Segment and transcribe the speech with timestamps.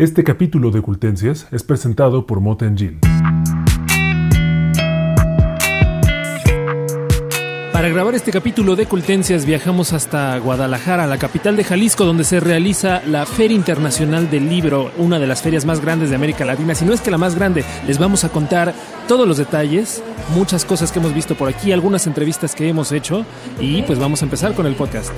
[0.00, 3.00] Este capítulo de Cultencias es presentado por Motengil.
[7.70, 12.40] Para grabar este capítulo de Cultencias viajamos hasta Guadalajara, la capital de Jalisco, donde se
[12.40, 16.74] realiza la Feria Internacional del Libro, una de las ferias más grandes de América Latina.
[16.74, 18.72] Si no es que la más grande, les vamos a contar
[19.06, 20.02] todos los detalles,
[20.34, 23.26] muchas cosas que hemos visto por aquí, algunas entrevistas que hemos hecho
[23.60, 25.12] y pues vamos a empezar con el podcast.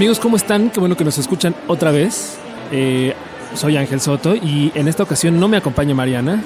[0.00, 0.70] Amigos, ¿cómo están?
[0.70, 2.38] Qué bueno que nos escuchan otra vez.
[2.72, 3.12] Eh,
[3.54, 6.42] soy Ángel Soto y en esta ocasión no me acompaña Mariana,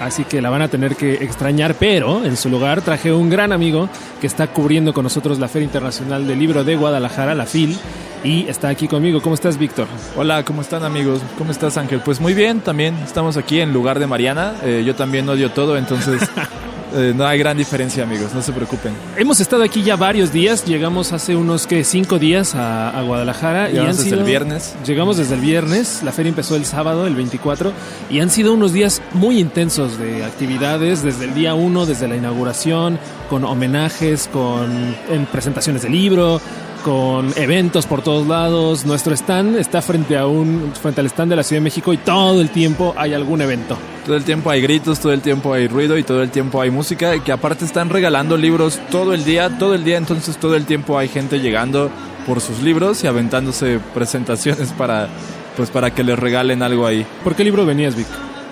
[0.00, 3.52] así que la van a tener que extrañar, pero en su lugar traje un gran
[3.52, 3.88] amigo
[4.20, 7.74] que está cubriendo con nosotros la Feria Internacional del Libro de Guadalajara, la FIL,
[8.22, 9.22] y está aquí conmigo.
[9.22, 9.86] ¿Cómo estás, Víctor?
[10.14, 11.22] Hola, ¿cómo están amigos?
[11.38, 12.02] ¿Cómo estás, Ángel?
[12.04, 14.56] Pues muy bien, también estamos aquí en lugar de Mariana.
[14.62, 16.20] Eh, yo también odio todo, entonces
[16.94, 18.92] Eh, no hay gran diferencia, amigos, no se preocupen.
[19.16, 23.68] Hemos estado aquí ya varios días, llegamos hace unos que cinco días a, Guadalajara.
[23.68, 24.74] Llegamos y han desde el viernes.
[24.84, 27.72] Llegamos desde el viernes, la feria empezó el sábado, el 24,
[28.10, 32.16] y han sido unos días muy intensos de actividades, desde el día uno, desde la
[32.16, 36.40] inauguración, con homenajes, con en presentaciones de libro,
[36.84, 38.84] con eventos por todos lados.
[38.84, 41.96] Nuestro stand está frente a un frente al stand de la Ciudad de México y
[41.98, 43.76] todo el tiempo hay algún evento.
[44.04, 46.70] Todo el tiempo hay gritos, todo el tiempo hay ruido y todo el tiempo hay
[46.70, 50.56] música y que aparte están regalando libros todo el día, todo el día, entonces todo
[50.56, 51.90] el tiempo hay gente llegando
[52.26, 55.08] por sus libros y aventándose presentaciones para
[55.56, 57.06] pues para que les regalen algo ahí.
[57.22, 58.06] ¿Por qué libro venías, Vic?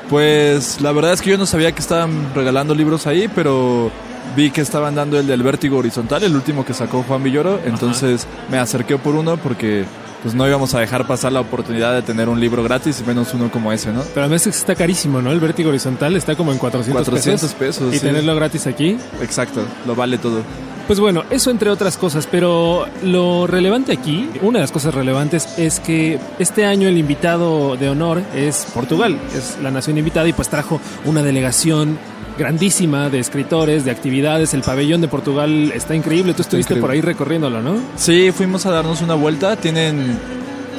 [0.09, 3.91] Pues la verdad es que yo no sabía que estaban regalando libros ahí, pero
[4.39, 8.25] vi que estaban dando el del vértigo horizontal, el último que sacó Juan Villoro, entonces
[8.49, 9.85] me acerqué por uno porque
[10.23, 13.35] pues no íbamos a dejar pasar la oportunidad de tener un libro gratis y menos
[13.35, 14.03] uno como ese, ¿no?
[14.15, 15.33] Pero a veces está carísimo, ¿no?
[15.33, 17.93] El vértigo horizontal está como en 400, 400 pesos.
[17.93, 18.97] y tenerlo gratis aquí.
[19.21, 20.43] Exacto, lo vale todo.
[20.87, 25.59] Pues bueno, eso entre otras cosas, pero lo relevante aquí, una de las cosas relevantes
[25.59, 30.33] es que este año el invitado de honor es Portugal, es la nación invitada y
[30.33, 31.99] pues trajo una delegación
[32.39, 34.55] grandísima de escritores, de actividades.
[34.55, 36.33] El pabellón de Portugal está increíble.
[36.33, 37.77] Tú estuviste por ahí recorriéndolo, ¿no?
[37.97, 39.57] Sí, fuimos a darnos una vuelta.
[39.57, 40.19] Tienen.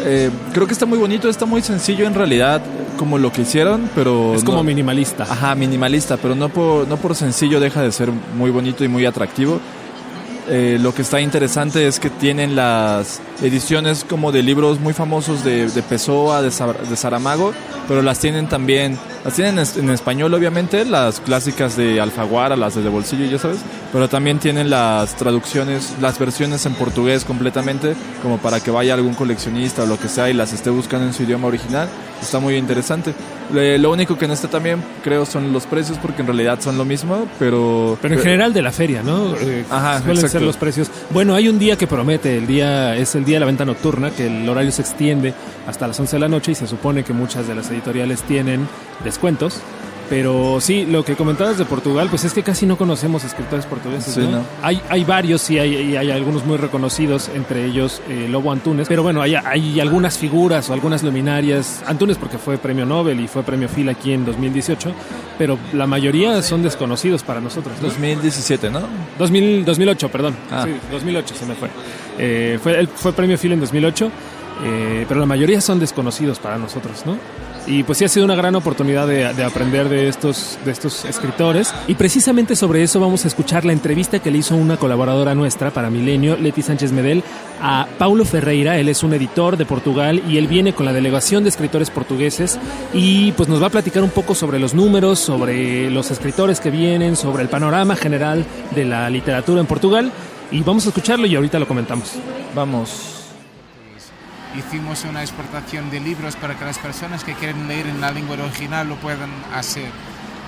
[0.01, 2.61] Eh, creo que está muy bonito, está muy sencillo en realidad,
[2.97, 4.33] como lo que hicieron, pero.
[4.33, 5.23] Es como minimalista.
[5.23, 9.05] Ajá, minimalista, pero no por, no por sencillo deja de ser muy bonito y muy
[9.05, 9.59] atractivo.
[10.51, 15.43] Eh, lo que está interesante es que tienen las ediciones como de libros muy famosos
[15.43, 17.53] de, de Pessoa, de, de Saramago,
[17.87, 22.81] pero las tienen también, las tienen en español obviamente, las clásicas de Alfaguara, las de,
[22.81, 23.59] de bolsillo, ya sabes,
[23.91, 29.15] pero también tienen las traducciones, las versiones en portugués completamente, como para que vaya algún
[29.15, 31.89] coleccionista o lo que sea y las esté buscando en su idioma original.
[32.21, 33.13] Está muy interesante.
[33.51, 36.85] Lo único que no está también, creo, son los precios, porque en realidad son lo
[36.85, 37.97] mismo, pero...
[38.01, 39.35] Pero en general de la feria, ¿no?
[39.35, 40.91] Eh, Ajá, suelen ser los precios.
[41.09, 44.11] Bueno, hay un día que promete, el día es el día de la venta nocturna,
[44.11, 45.33] que el horario se extiende
[45.65, 48.67] hasta las 11 de la noche y se supone que muchas de las editoriales tienen
[49.03, 49.61] descuentos.
[50.09, 54.17] Pero sí, lo que comentabas de Portugal, pues es que casi no conocemos escritores portugueses.
[54.17, 54.41] ¿no?
[54.63, 58.87] Hay, hay varios, sí, hay, hay algunos muy reconocidos, entre ellos eh, Lobo Antunes.
[58.87, 61.83] Pero bueno, hay, hay algunas figuras o algunas luminarias.
[61.85, 64.91] Antunes porque fue premio Nobel y fue premio Phil aquí en 2018.
[65.37, 67.79] Pero la mayoría son desconocidos para nosotros.
[67.79, 68.81] 2017, ¿no?
[69.19, 70.35] 2000, 2008, perdón.
[70.49, 70.63] Ah.
[70.65, 71.69] Sí, 2008 se me fue.
[72.17, 72.79] Eh, fue.
[72.79, 74.11] Él fue premio Phil en 2008.
[74.61, 77.17] Eh, pero la mayoría son desconocidos para nosotros, ¿no?
[77.67, 81.73] Y pues sí ha sido una gran oportunidad de, aprender de estos, de estos escritores.
[81.87, 85.71] Y precisamente sobre eso vamos a escuchar la entrevista que le hizo una colaboradora nuestra
[85.71, 87.23] para Milenio, Leti Sánchez Medel,
[87.61, 88.77] a Paulo Ferreira.
[88.79, 92.57] Él es un editor de Portugal y él viene con la delegación de escritores portugueses
[92.93, 96.71] y pues nos va a platicar un poco sobre los números, sobre los escritores que
[96.71, 100.11] vienen, sobre el panorama general de la literatura en Portugal.
[100.51, 102.13] Y vamos a escucharlo y ahorita lo comentamos.
[102.55, 103.18] Vamos
[104.55, 108.37] hicimos una exportación de libros para que las personas que quieren leer en la lengua
[108.37, 109.89] original lo puedan hacer.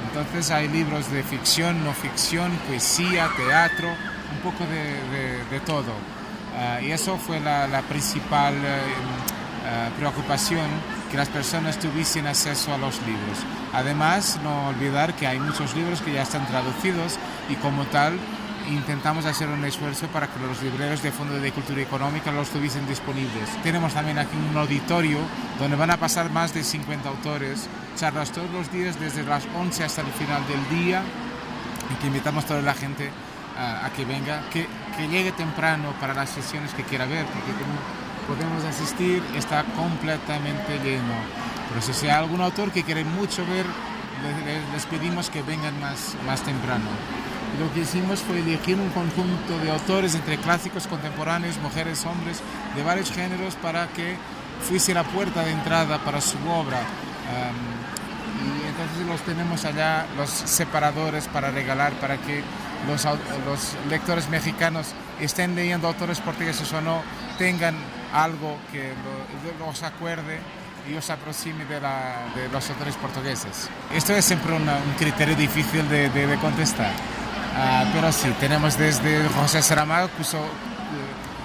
[0.07, 5.94] Entonces hay libros de ficción, no ficción, poesía, teatro, un poco de, todo.
[6.57, 8.81] Ah, y eso fue la, principal eh,
[9.65, 10.68] ah, preocupación,
[11.09, 13.38] que las personas tuviesen acceso a los libros.
[13.74, 17.18] Además, no olvidar que hay muchos libros que ya están traducidos
[17.50, 18.18] y como tal
[18.73, 22.88] intentamos hacer un esfuerzo para que los libreros de Fondo de Cultura Económica los tuviesen
[22.88, 23.50] disponibles.
[23.63, 25.19] Tenemos también aquí un auditorio
[25.59, 29.83] donde van a pasar más de 50 autores, charlas todos los días desde las 11
[29.83, 31.01] hasta el final del día
[31.91, 33.09] y que invitamos a toda la gente
[33.57, 34.68] a, que venga, que,
[35.09, 37.79] llegue temprano para las sesiones que quiera ver, porque como
[38.27, 41.15] podemos asistir está completamente lleno.
[41.69, 43.65] Pero si hay algún autor que quiere mucho ver
[44.73, 46.85] les, pedimos que vengan más, más temprano.
[47.59, 52.42] Lo que hicimos fue elegir un conjunto de autores entre clásicos contemporáneos, mujeres, hombres,
[52.75, 54.15] de varios géneros para que
[54.68, 56.80] fuese la puerta de entrada para su obra.
[58.42, 62.44] y entonces los tenemos allá, los separadores para regalar, para que
[62.88, 63.06] los,
[63.45, 67.01] los lectores mexicanos estén leyendo autores portugueses o no,
[67.38, 67.75] tengan
[68.13, 68.94] algo que
[69.59, 70.39] los acuerde
[70.89, 73.69] y os aproxime de, de, los autores portugueses.
[73.94, 76.92] Esto es siempre un criterio difícil de, de, contestar,
[77.56, 80.24] ah, pero sí, tenemos desde José Saramago, que,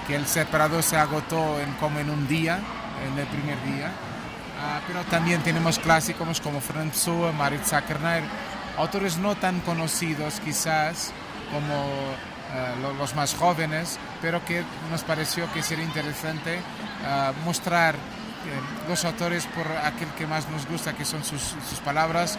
[0.07, 2.59] que el separador se agotó en, como en un día,
[3.05, 3.91] en el primer día,
[4.61, 8.23] ah, pero también tenemos clásicos como Franz Pessoa, Maritza Kerner,
[8.77, 11.11] autores no tan conocidos quizás
[11.51, 11.73] como
[12.53, 17.99] eh, los más jóvenes, pero que nos pareció que sería interesante eh, mostrar eh,
[18.87, 21.41] los autores por aquel que más nos gusta, que son sus
[21.83, 22.37] palabras,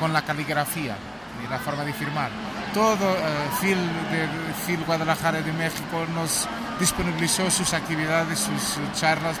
[0.00, 0.96] con la caligrafía
[1.44, 2.30] y la forma de firmar.
[2.74, 3.16] Todo
[3.60, 3.78] Phil
[4.10, 4.28] de
[4.66, 6.46] Phil Guadalajara de México nos
[6.78, 9.36] disponibilizó sus actividades, sus charlas,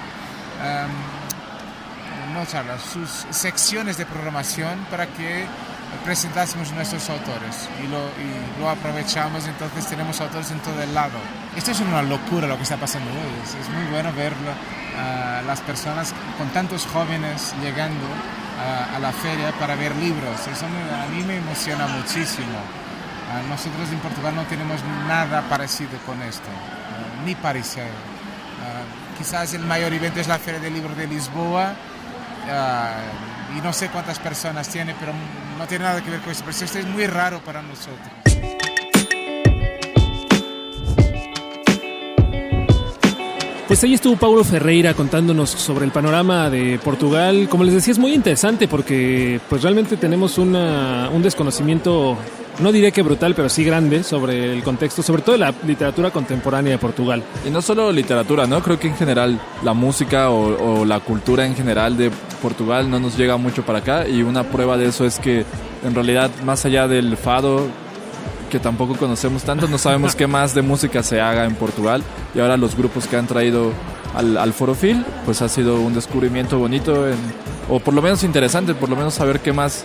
[2.32, 5.46] no charlas, sus secciones de programación para que
[6.04, 11.18] presentásemos nuestros autores y lo, y lo, aprovechamos, entonces tenemos autores en todo el lado.
[11.56, 14.32] Esto es una locura lo que está pasando hoy, es, muy bueno ver
[14.98, 18.04] a las personas con tantos jóvenes llegando
[18.58, 22.58] a, la feria para ver libros, eso a mí me emociona muchísimo.
[23.48, 26.48] nosotros en Portugal no tenemos nada parecido con esto,
[27.24, 27.86] ni parecido.
[29.16, 31.74] quizás el mayor evento es la Feria del Libro de Lisboa,
[33.56, 35.12] y no sé cuántas personas tiene, pero
[35.58, 36.44] no tiene nada que ver con eso.
[36.44, 38.17] Pero esto es muy raro para nosotros.
[43.68, 47.50] Pues ahí estuvo Paulo Ferreira contándonos sobre el panorama de Portugal.
[47.50, 52.16] Como les decía, es muy interesante porque pues realmente tenemos una, un desconocimiento
[52.60, 56.10] no diré que brutal, pero sí grande sobre el contexto, sobre todo de la literatura
[56.10, 57.22] contemporánea de Portugal.
[57.46, 58.62] Y no solo literatura, ¿no?
[58.62, 62.10] Creo que en general la música o, la cultura en general de
[62.40, 65.44] Portugal no nos llega mucho para acá y una prueba de eso es que
[65.84, 67.66] en realidad más allá del fado
[68.48, 72.02] que tampoco conocemos tanto, no sabemos qué más de música se haga en Portugal
[72.34, 73.72] y ahora los grupos que han traído
[74.14, 77.06] al, al Forofil, pues ha sido un descubrimiento bonito
[77.68, 79.84] o por lo menos interesante, por lo menos saber qué más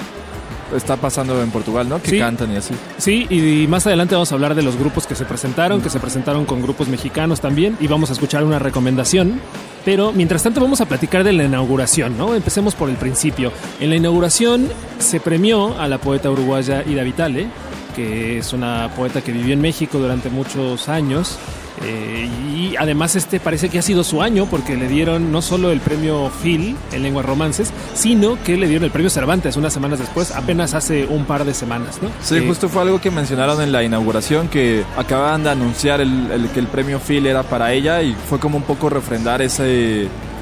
[0.76, 2.02] está pasando en Portugal, ¿no?
[2.02, 2.74] Que cantan y así.
[2.98, 6.00] Sí, y más adelante vamos a hablar de los grupos que se presentaron, que se
[6.00, 9.40] presentaron con grupos mexicanos también, y vamos a escuchar una recomendación.
[9.86, 12.36] Pero mientras tanto vamos a platicar de la inauguración, ¿no?
[12.36, 13.52] Empecemos por el principio.
[13.80, 14.70] En la inauguración
[15.00, 17.48] se premió a la poeta uruguaya Ida Vitale,
[17.96, 21.38] que es una poeta que vivió en México durante muchos años
[21.82, 25.72] eh, y además este parece que ha sido su año porque le dieron no solo
[25.72, 30.00] el premio Phil en lenguas romances, sino que le dieron el premio Cervantes unas semanas
[30.00, 32.10] después, apenas hace un par de semanas, ¿no?
[32.22, 36.50] Sí, eh, justo fue algo que mencionaron en la inauguración, que acababan de anunciar el,
[36.54, 39.73] que el premio Phil era para ella y fue como un poco refrendar ese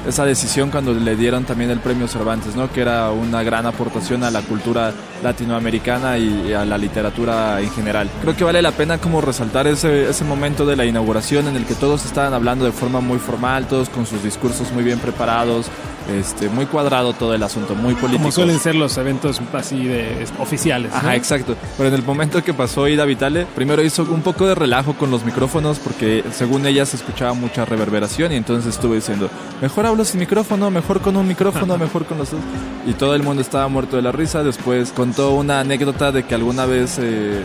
[0.06, 2.72] esa decisión cuando le dieron también el premio Cervantes, ¿no?
[2.72, 4.92] que era una gran aportación a la cultura
[5.22, 8.10] latinoamericana y a la literatura en general.
[8.20, 11.64] Creo que vale la pena como resaltar ese, ese momento de la inauguración en el
[11.64, 15.66] que todos estaban hablando de forma muy formal, todos con sus discursos muy bien preparados,
[16.10, 18.22] este, muy cuadrado todo el asunto, muy político.
[18.22, 20.92] Como suelen ser los eventos así de oficiales.
[20.92, 21.56] Ajá, exacto.
[21.76, 25.10] Pero en el momento que pasó Ida Vitale, primero hizo un poco de relajo con
[25.10, 30.04] los micrófonos porque según ella se escuchaba mucha reverberación y entonces estuvo diciendo, mejor hablo
[30.04, 32.40] sin micrófono, mejor con un micrófono, mejor con los dos.
[32.86, 34.42] Y todo el mundo estaba muerto de la risa.
[34.42, 37.42] Después contó una anécdota de que alguna vez eh,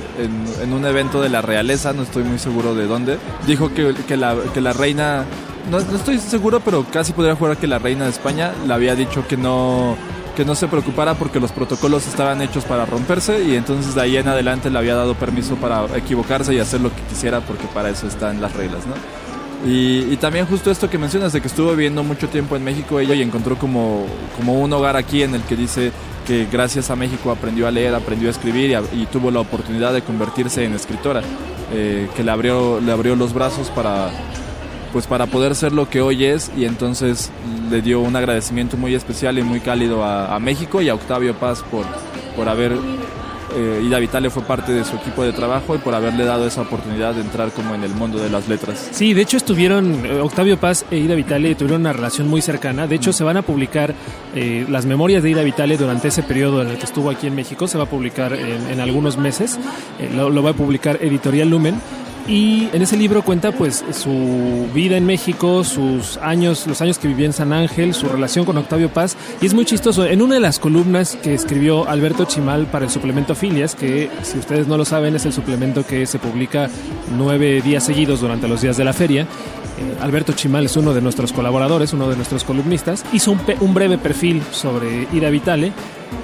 [0.61, 4.17] en, un evento de la realeza, no estoy muy seguro de dónde, dijo que, que,
[4.17, 5.25] la, que la reina
[5.69, 9.27] no, estoy seguro, pero casi podría jurar que la reina de España le había dicho
[9.27, 9.95] que no
[10.35, 14.17] que no se preocupara porque los protocolos estaban hechos para romperse y entonces de ahí
[14.17, 17.89] en adelante le había dado permiso para equivocarse y hacer lo que quisiera porque para
[17.89, 18.93] eso están las reglas, ¿no?
[19.65, 23.15] Y, también justo esto que mencionas de que estuvo viviendo mucho tiempo en México ella
[23.15, 24.05] y encontró como,
[24.37, 25.91] como un hogar aquí en el que dice
[26.27, 30.03] que gracias a México aprendió a leer, aprendió a escribir y, tuvo la oportunidad de
[30.03, 31.21] convertirse en escritora,
[31.73, 34.11] eh, que le abrió, le abrió los brazos para,
[34.91, 37.31] pues para poder ser lo que hoy es y entonces
[37.69, 41.63] le dio un agradecimiento muy especial y muy cálido a, México y a Octavio Paz
[41.69, 41.85] por,
[42.35, 42.73] por haber
[43.55, 46.61] eh, Ida Vitale fue parte de su equipo de trabajo y por haberle dado esa
[46.61, 48.89] oportunidad de entrar como en el mundo de las letras.
[48.91, 52.87] Sí, de hecho estuvieron, eh, Octavio Paz e Ida Vitale tuvieron una relación muy cercana,
[52.87, 53.95] de hecho se van a publicar
[54.35, 57.35] eh, las memorias de Ida Vitale durante ese periodo en el que estuvo aquí en
[57.35, 59.57] México, se va a publicar en, algunos meses,
[60.15, 61.75] lo, lo, va a publicar Editorial Lumen
[62.27, 67.07] Y en ese libro cuenta pues su vida en México, sus años, los años que
[67.07, 69.15] vivió en San Ángel, su relación con Octavio Paz.
[69.41, 70.05] Y es muy chistoso.
[70.05, 74.37] En una de las columnas que escribió Alberto Chimal para el suplemento Filias, que si
[74.39, 76.69] ustedes no lo saben es el suplemento que se publica
[77.17, 81.01] nueve días seguidos durante los días de la feria, eh, Alberto Chimal es uno de
[81.01, 85.71] nuestros colaboradores, uno de nuestros columnistas, hizo un, un breve perfil sobre Ida Vitale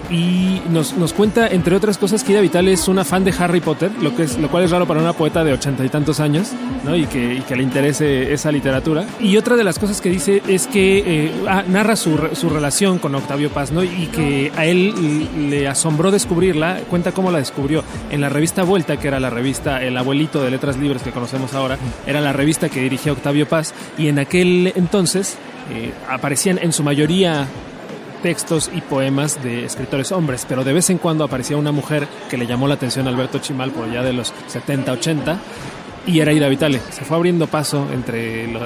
[0.10, 3.62] y nos, nos, cuenta, entre otras cosas, que Ida Vital es una fan de Harry
[3.62, 6.20] Potter, lo, que es, lo cual es raro para una poeta de ochenta y tantos
[6.20, 6.52] años,
[6.84, 6.96] ¿no?
[6.96, 9.06] Y que, que, le interese esa literatura.
[9.20, 13.00] Y otra de las cosas que dice es que eh, ah, narra su, su, relación
[13.00, 13.84] con Octavio Paz, ¿no?
[13.84, 18.98] Y que a él le asombró descubrirla, cuenta cómo la descubrió en la revista Vuelta,
[18.98, 22.70] que era la revista El Abuelito de Letras Libres que conocemos ahora, era la revista
[22.70, 25.38] que dirigía Octavio Paz, y en aquel entonces
[25.72, 27.48] eh, aparecían en su mayoría
[28.24, 32.38] textos y poemas de escritores hombres, pero de vez en cuando aparecía una mujer que
[32.38, 35.40] le llamó la atención a Alberto Chimal por allá de los 70, 80
[36.08, 36.80] y era Ida Vitale.
[36.90, 38.62] Se fue abriendo paso entre lo,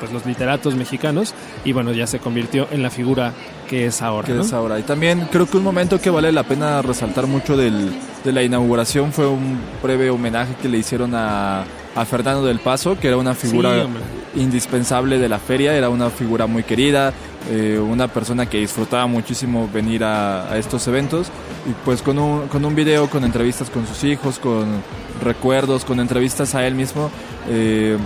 [0.00, 3.32] pues, los literatos mexicanos y bueno, ya se convirtió en la figura
[3.68, 4.26] que es ahora.
[4.26, 4.42] Que ¿no?
[4.42, 4.78] es ahora.
[4.78, 7.92] Y también creo que un momento que vale la pena resaltar mucho del,
[8.24, 11.64] de la inauguración fue un breve homenaje que le hicieron a,
[11.94, 16.10] a Fernando del Paso, que era una figura Sí, indispensable de la feria, era una
[16.10, 17.12] figura muy querida,
[17.50, 21.28] eh, una persona que disfrutaba muchísimo venir a, estos eventos
[21.68, 24.82] y pues con un, con un video, con entrevistas con sus hijos, con
[25.22, 27.10] recuerdos, con entrevistas a él mismo,
[27.48, 27.96] eh,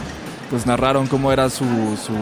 [0.51, 2.15] pues narraron cómo era su, su,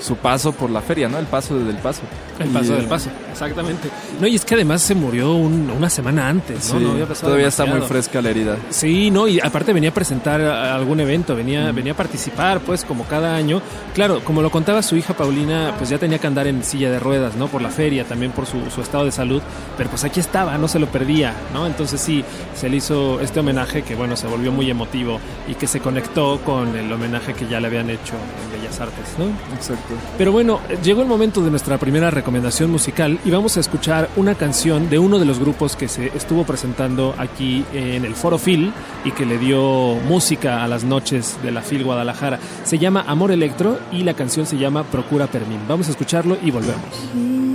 [0.00, 1.18] su, paso por la feria, ¿no?
[1.18, 2.02] El paso desde el paso.
[2.38, 3.90] El paso y, del paso, exactamente.
[4.20, 6.78] No, y es que además se murió un, una semana antes, ¿no?
[6.78, 7.48] Sí, no había todavía demasiado.
[7.48, 8.56] está muy fresca la herida.
[8.70, 11.74] Sí, no, y aparte venía a presentar algún evento, venía, mm.
[11.74, 13.60] venía a participar, pues, como cada año.
[13.94, 16.98] Claro, como lo contaba su hija Paulina, pues ya tenía que andar en silla de
[16.98, 17.48] ruedas, ¿no?
[17.48, 19.42] Por la feria, también por su, su estado de salud,
[19.76, 21.66] pero pues aquí estaba, no se lo perdía, ¿no?
[21.66, 25.66] Entonces sí, se le hizo este homenaje que, bueno, se volvió muy emotivo y que
[25.66, 29.26] se conectó con el homenaje que ya le habían hecho en Bellas Artes, ¿no?
[29.54, 29.89] Exacto.
[30.18, 34.34] Pero bueno, llegó el momento de nuestra primera recomendación musical y vamos a escuchar una
[34.34, 38.72] canción de uno de los grupos que se estuvo presentando aquí en el Foro Phil
[39.04, 42.38] y que le dio música a las noches de la Phil Guadalajara.
[42.64, 45.60] Se llama Amor Electro y la canción se llama Procura Permin.
[45.68, 47.49] Vamos a escucharlo y volvemos.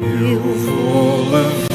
[0.00, 1.67] You full of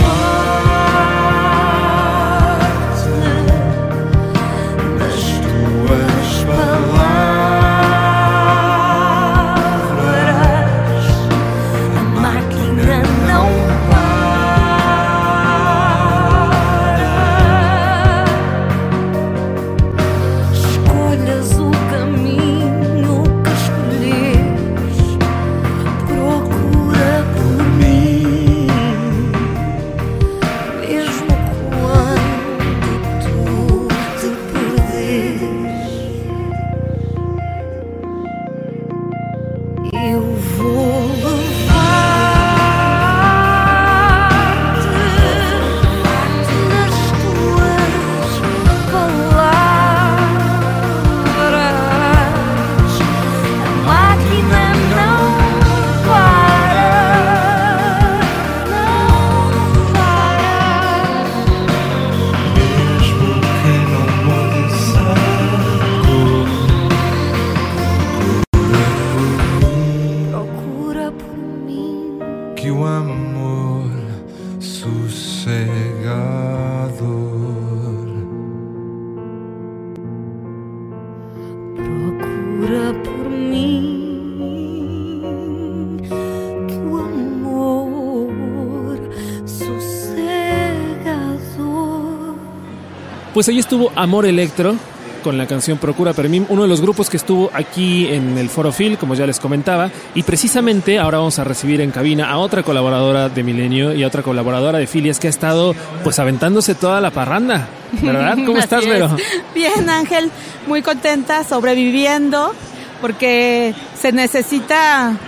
[93.43, 94.73] Pues ahí estuvo Amor Electro
[95.21, 98.71] con la canción Procura Permim, uno de los grupos que estuvo aquí en el Foro
[98.71, 102.63] Phil, como ya les comentaba, y precisamente ahora vamos a recibir en cabina a otra
[102.63, 107.01] colaboradora de Milenio y a otra colaboradora de Filias que ha estado pues aventándose toda
[107.01, 107.67] la parranda,
[108.01, 108.35] ¿verdad?
[108.45, 108.89] ¿Cómo Así estás, es.
[108.89, 109.13] Vero?
[109.53, 110.31] Bien, Ángel,
[110.65, 112.53] muy contenta, sobreviviendo,
[113.01, 115.19] porque se necesita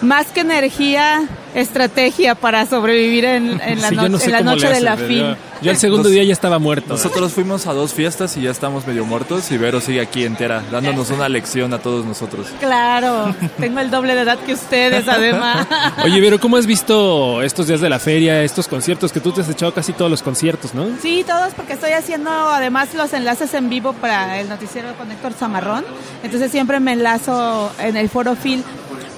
[0.00, 1.22] más que energía,
[1.54, 4.56] estrategia para sobrevivir en, en la, Sí, yo no- no sé en la cómo le
[4.62, 5.18] noche de la fin.
[5.18, 6.88] Yo, yo el segundo Nos- día ya estaba muerto.
[6.90, 10.62] Nosotros fuimos a dos fiestas y ya estamos medio muertos y Vero sigue aquí entera,
[10.70, 12.46] dándonos una lección a todos nosotros.
[12.60, 15.66] Claro, tengo el doble de edad que ustedes, además.
[16.04, 19.40] Oye, Vero, ¿cómo has visto estos días de la feria, estos conciertos que tú te
[19.40, 20.86] has echado casi todos los conciertos, ¿no?
[21.02, 25.32] Sí, todos porque estoy haciendo además los enlaces en vivo para el noticiero con Héctor
[25.32, 25.84] Zamarrón.
[26.22, 28.62] Entonces siempre me enlazo en el foro Phil.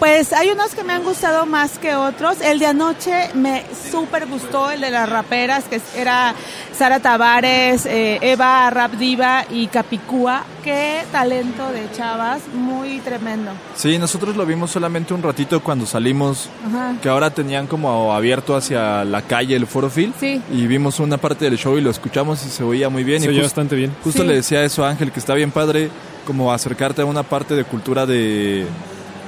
[0.01, 2.41] Pues hay unos que me han gustado más que otros.
[2.41, 6.35] El de anoche me súper gustó, el de las raperas, que era
[6.73, 10.45] Sara Tavares, eh, Eva Rap Diva y Capicúa.
[10.65, 13.51] Qué talento de chavas, muy tremendo.
[13.77, 16.95] Sí, nosotros lo vimos solamente un ratito cuando salimos, Ajá.
[17.03, 20.15] que ahora tenían como abierto hacia la calle el Foro Phil.
[20.19, 20.41] Sí.
[20.51, 23.21] Y vimos una parte del show y lo escuchamos y se oía muy bien.
[23.21, 23.95] Se jus- bastante bien.
[24.03, 24.29] Justo Sí.
[24.29, 25.91] le decía eso a Ángel, que está bien padre
[26.27, 28.65] como acercarte a una parte de cultura de,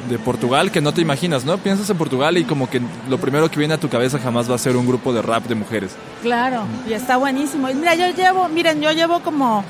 [0.09, 1.59] de Portugal que no te imaginas, ¿no?
[1.59, 4.55] Piensas en Portugal y como que lo primero que viene a tu cabeza jamás va
[4.55, 5.93] a ser un grupo de rap de mujeres.
[6.23, 7.71] Claro, y está buenísimo.
[7.71, 9.65] Y mira, yo llevo, miren, yo llevo como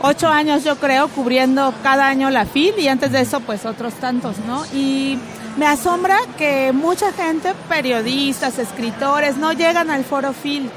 [0.00, 3.94] ocho años, yo creo, cubriendo cada año la FIL y antes de eso, pues otros
[3.94, 4.64] tantos, ¿no?
[4.74, 5.18] Y
[5.56, 10.70] me asombra que mucha gente, periodistas, escritores, no llegan al foro FIL.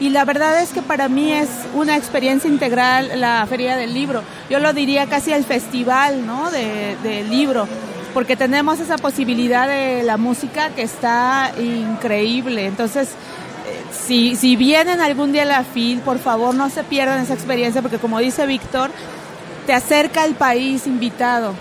[0.00, 4.22] Y la verdad es que para mí es una experiencia integral la Feria del Libro.
[4.50, 6.50] Yo lo diría casi el festival, ¿no?
[6.50, 7.68] De, del libro.
[8.14, 12.66] Porque tenemos esa posibilidad de la música que está increíble.
[12.66, 17.20] Entonces, eh, si, si vienen algún día a la FIL, por favor no se pierdan
[17.20, 18.90] esa experiencia porque como dice Víctor,
[19.66, 21.54] te acerca al país invitado.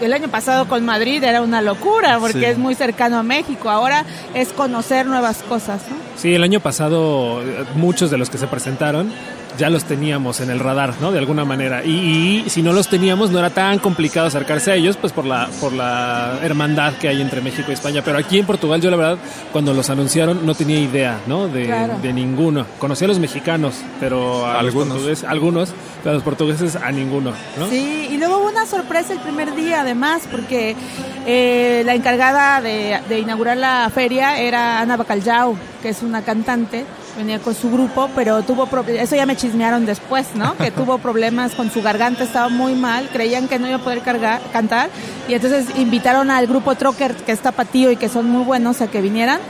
[0.00, 2.44] El año pasado con Madrid era una locura porque Sí.
[2.44, 3.68] es muy cercano a México.
[3.68, 5.96] Ahora es conocer nuevas cosas, ¿no?
[6.16, 9.12] Sí, el año pasado eh, muchos de los que se presentaron
[9.58, 11.12] ya los teníamos en el radar, ¿no?
[11.12, 11.84] De alguna manera.
[11.84, 15.26] Y, y si no los teníamos, no era tan complicado acercarse a ellos, pues por
[15.26, 18.00] la, por la hermandad que hay entre México y España.
[18.04, 19.18] Pero aquí en Portugal, yo la verdad,
[19.52, 21.48] cuando los anunciaron, no tenía idea, ¿no?
[21.48, 21.98] De, Claro.
[22.00, 22.64] de ninguno.
[22.78, 24.88] Conocí a los mexicanos, pero a los Algunos.
[24.94, 27.68] portugueses, algunos, pero a los portugueses a ninguno, ¿no?
[27.68, 30.76] Sí, y luego hubo una sorpresa el primer día además, porque
[31.26, 36.84] eh, la encargada de, de inaugurar la feria era Ana Bacalhau, que es una cantante,
[37.18, 40.56] venía con su grupo, pero tuvo pro- eso ya me chismearon después, ¿no?
[40.56, 44.00] Que tuvo problemas con su garganta, estaba muy mal, creían que no iba a poder
[44.00, 44.88] cargar, cantar,
[45.28, 48.86] y entonces invitaron al grupo Trocker, que es tapatío y que son muy buenos, a
[48.86, 49.40] que vinieran.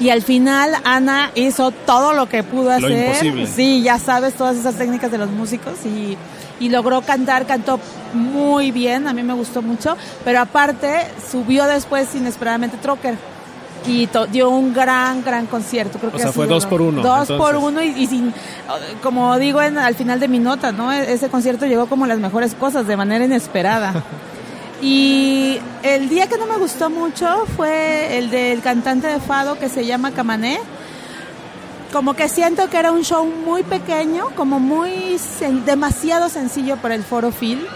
[0.00, 2.92] Y al final Ana hizo todo lo que pudo Lo hacer.
[3.06, 3.46] imposible.
[3.46, 6.16] Sí, ya sabes todas esas técnicas de los músicos y,
[6.60, 7.80] y logró cantar, cantó
[8.14, 13.16] muy bien, a mí me gustó mucho, pero aparte subió después inesperadamente Trocker
[13.88, 15.98] y to- dio un gran, gran concierto.
[15.98, 17.36] Creo O que sea, fue dos por uno, Dos entonces.
[17.36, 18.32] por uno y, y sin,
[19.02, 20.92] como digo en, al final de mi nota, ¿no?
[20.92, 24.04] E- Ese concierto llegó como las mejores cosas de manera inesperada.
[24.80, 29.68] Y el día que no me gustó mucho fue el del cantante de Fado que
[29.68, 30.60] se llama Camané.
[31.92, 36.94] Como que siento que era un show muy pequeño, como muy sen- demasiado sencillo para
[36.94, 37.66] el foro Phil.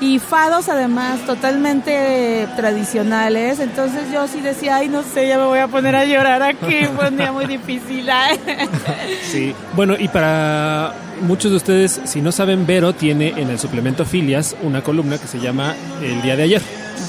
[0.00, 3.58] Y fados además totalmente tradicionales.
[3.60, 6.84] Entonces yo sí decía, ay no sé, ya me voy a poner a llorar aquí.
[6.94, 8.08] Fue un día muy difícil.
[8.08, 8.38] ay.
[9.30, 9.54] Sí.
[9.74, 14.54] Bueno, y para muchos de ustedes, si no saben, Vero tiene en el suplemento Filias
[14.62, 16.62] una columna que se llama El día de ayer,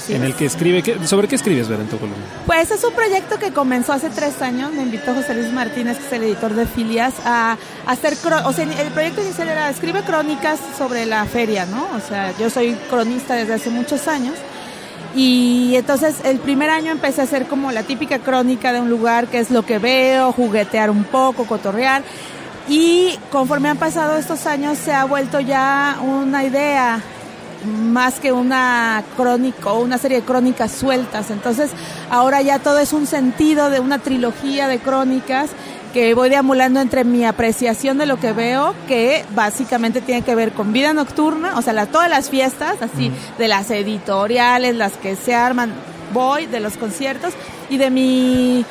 [0.08, 0.30] Así en es.
[0.30, 0.82] el que escribe...
[0.82, 2.22] ¿qué- ¿Sobre qué escribes, Vero, en tu columna?
[2.46, 4.72] Pues es un proyecto que comenzó hace tres años.
[4.72, 8.14] Me invitó José Luis Martínez, que es el editor de Filias, a, a hacer.
[8.44, 11.86] O sea, el proyecto inicial era escribe crónicas sobre la feria, ¿no?
[11.96, 14.34] O sea, yo soy cronista desde hace muchos años.
[15.14, 19.26] Y entonces el primer año empecé a hacer como la típica crónica de un lugar,
[19.26, 22.02] que es lo que veo, juguetear un poco, cotorrear.
[22.68, 27.00] Y conforme han pasado estos años se ha vuelto ya una idea
[27.66, 31.30] más que una crónica o una serie de crónicas sueltas.
[31.30, 31.70] Entonces,
[32.10, 35.50] ahora ya todo es un sentido de una trilogía de crónicas
[35.92, 40.52] que voy deambulando entre mi apreciación de lo que veo, que básicamente tiene que ver
[40.52, 45.16] con vida nocturna, o sea, la- todas las fiestas, así, de las editoriales, las que
[45.16, 45.72] se arman,
[46.12, 47.32] voy, de los conciertos,
[47.70, 48.64] y de mi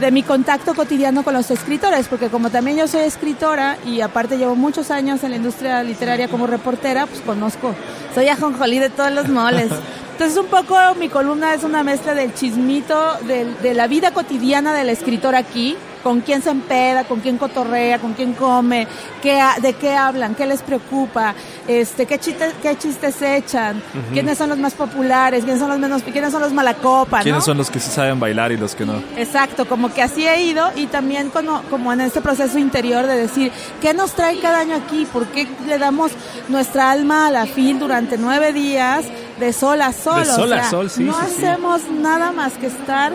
[0.00, 4.36] de mi contacto cotidiano con los escritores, porque como también yo soy escritora y aparte
[4.36, 7.74] llevo muchos años en la industria literaria como reportera, pues conozco,
[8.14, 9.68] soy ajonjolí de todos los moles.
[10.12, 14.72] Entonces un poco mi columna es una mezcla del chismito, del- de, la vida cotidiana
[14.74, 15.76] del escritor aquí,
[16.06, 18.86] con quién se empeda, con quién cotorrea, con quién come,
[19.20, 21.34] qué, de qué hablan, qué les preocupa,
[21.66, 26.04] este, qué chistes, qué chistes echan, quiénes son los más populares, quiénes son los menos,
[26.04, 27.44] quiénes son los malacopa, ¿Quiénes ¿no?
[27.44, 29.02] son los que sí saben bailar y los que no?
[29.16, 33.16] Exacto, como que así he ido y también como, como en este proceso interior de
[33.16, 33.50] decir,
[33.82, 35.06] ¿qué nos trae cada año aquí?
[35.12, 36.12] ¿Por qué le damos
[36.48, 39.06] nuestra alma a la fin durante nueve días
[39.40, 40.20] de sol a sol?
[40.20, 41.44] De sol O a sol, sí, No sí, sí.
[41.44, 43.12] hacemos nada más que estar,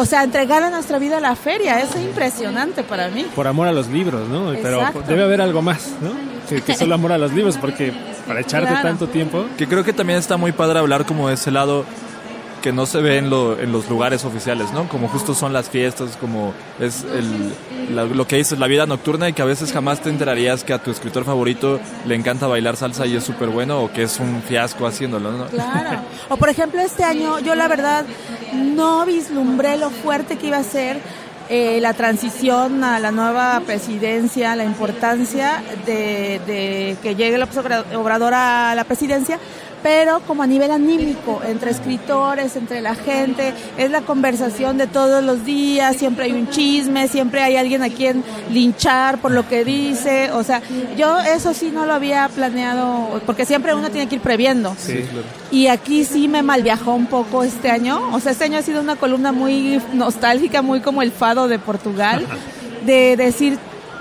[0.00, 1.80] o sea, entregar a nuestra vida a la feria.
[1.80, 3.26] Es impresionante para mí.
[3.34, 4.52] Por amor a los libros, ¿no?
[4.62, 6.12] Pero debe haber algo más, ¿no?
[6.48, 7.92] Que, que solo amor a los libros, porque
[8.26, 8.88] para echarte Claro.
[8.88, 9.44] tanto tiempo.
[9.58, 11.84] Que creo que también está muy padre hablar como de ese lado
[12.62, 14.88] que no se ve en, lo- en los lugares oficiales, ¿no?
[14.88, 17.52] Como justo son las fiestas, como es el,
[18.16, 20.78] lo que dices, la vida nocturna y que a veces jamás te enterarías que a
[20.82, 24.42] tu escritor favorito le encanta bailar salsa y es súper bueno o que es un
[24.42, 25.46] fiasco haciéndolo, ¿no?
[25.46, 26.00] Claro.
[26.28, 28.04] O por ejemplo, este año yo la verdad
[28.54, 31.00] no vislumbré lo fuerte que iba a ser
[31.50, 37.84] eh, la transición a la nueva presidencia, la importancia de, de que llegue López Obra-
[37.96, 39.38] Obrador a la presidencia,
[39.82, 45.22] pero como a nivel anímico, entre escritores, entre la gente, es la conversación de todos
[45.22, 49.64] los días, siempre hay un chisme, siempre hay alguien a quien linchar por lo que
[49.64, 50.62] dice, o sea,
[50.96, 54.74] yo eso sí no lo había planeado, porque siempre uno tiene que ir previendo.
[54.78, 55.04] Sí,
[55.50, 58.00] Y aquí sí me malviajó un poco este año.
[58.12, 61.58] O sea, este año ha sido una columna muy nostálgica, muy como el fado de
[61.58, 62.26] Portugal,
[62.84, 63.58] de decir,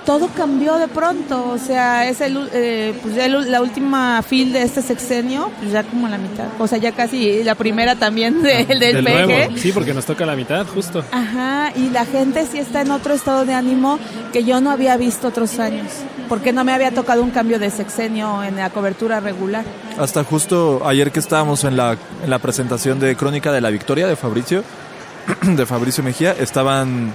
[0.08, 1.50] todo cambió de pronto.
[1.52, 5.74] O sea, es el, eh, pues ya el- la última fil de este sexenio, pues
[5.74, 6.46] ya como la mitad.
[6.58, 9.26] O sea, ya casi la primera también de- del, Del PG.
[9.28, 9.58] nuevo.
[9.58, 11.04] Sí, porque nos toca la mitad, justo.
[11.12, 14.00] Ajá, y la gente sí está en otro estado de ánimo
[14.32, 15.88] que yo no había visto otros años,
[16.30, 19.66] porque no me había tocado un cambio de sexenio en la cobertura regular.
[20.00, 24.08] Hasta justo ayer que estábamos en la, en la presentación de Crónica de la Victoria
[24.08, 24.64] de Fabricio,
[25.42, 27.12] de Fabricio Mejía, estaban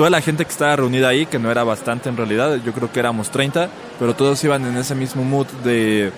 [0.00, 2.90] toda la gente que estaba reunida ahí, que no era bastante en realidad, yo creo
[2.90, 6.10] que éramos 30, pero todos iban en ese mismo mood de,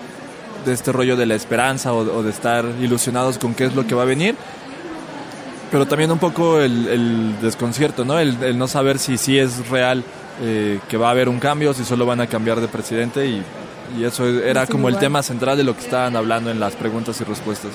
[0.64, 3.96] de este rollo de la esperanza o, de estar ilusionados con qué es lo que
[3.96, 4.36] va a venir.
[5.72, 8.20] Pero también un poco el, el desconcierto, ¿no?
[8.20, 10.04] El, no saber si sí es real
[10.42, 13.42] eh, que va a haber un cambio, si solo van a cambiar de presidente y,
[13.98, 17.20] y eso era como el tema central de lo que estaban hablando en las preguntas
[17.20, 17.72] y respuestas.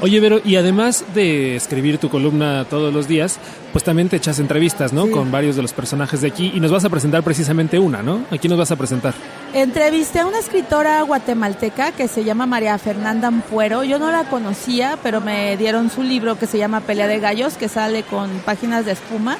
[0.00, 3.38] Oye, Vero, y además de escribir tu columna todos los días,
[3.72, 5.06] pues también te echas entrevistas, ¿no?
[5.06, 5.10] Sí.
[5.10, 8.24] Con varios de los personajes de aquí y nos vas a presentar precisamente una, ¿no?
[8.30, 9.14] Aquí nos vas a presentar.
[9.52, 13.84] Entrevisté a una escritora guatemalteca que se llama María Fernanda Ampuero.
[13.84, 17.54] Yo no la conocía, pero me dieron su libro que se llama Pelea de Gallos,
[17.54, 19.38] que sale con páginas de espuma.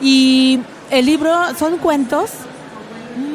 [0.00, 2.30] Y el libro son cuentos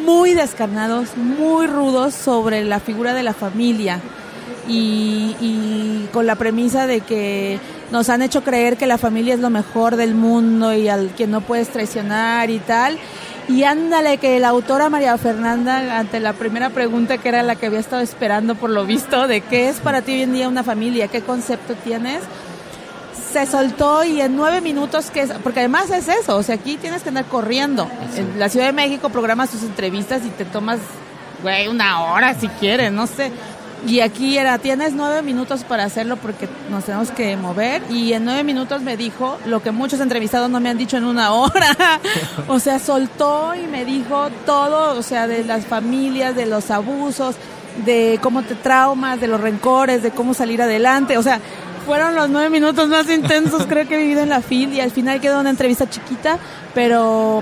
[0.06, 4.00] muy descarnados, muy rudos sobre la figura de la familia.
[4.68, 7.60] Y, y con la premisa de que
[7.92, 11.28] nos han hecho creer que la familia es lo mejor del mundo y al que
[11.28, 12.98] no puedes traicionar y tal.
[13.48, 17.68] Y ándale, que la autora María Fernanda, ante la primera pregunta que era la que
[17.68, 20.64] había estado esperando por lo visto, de qué es para ti hoy en día una
[20.64, 22.22] familia, qué concepto tienes,
[23.32, 26.78] se soltó y en nueve minutos, que es, porque además es eso, o sea, aquí
[26.78, 27.90] tienes que andar corriendo.
[28.16, 30.80] En la Ciudad de México programas tus entrevistas y te tomas,
[31.42, 33.32] güey, una hora si quieres, no sé.
[33.88, 37.84] Y aquí era, tienes nueve minutos para hacerlo porque nos tenemos que mover.
[37.90, 41.04] Y en nueve minutos me dijo lo que muchos entrevistados no me han dicho en
[41.04, 42.00] una hora.
[42.48, 47.36] o sea, soltó y me dijo todo, o sea, de las familias, de los abusos,
[47.86, 51.20] de cómo te traumas, de los rencores, de cómo salir adelante.
[51.20, 51.40] O sea,
[51.86, 54.92] fueron los nueve minutos más intensos creo que he vivido en la FIL y al
[54.92, 56.40] final quedó una entrevista chiquita,
[56.74, 57.42] pero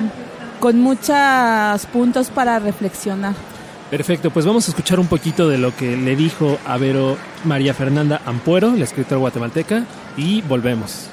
[0.59, 3.33] con muchos puntos para reflexionar.
[3.89, 7.73] Perfecto, pues vamos a escuchar un poquito de lo que le dijo a Vero María
[7.73, 9.83] Fernanda Ampuero, la escritora guatemalteca,
[10.17, 11.09] y volvemos.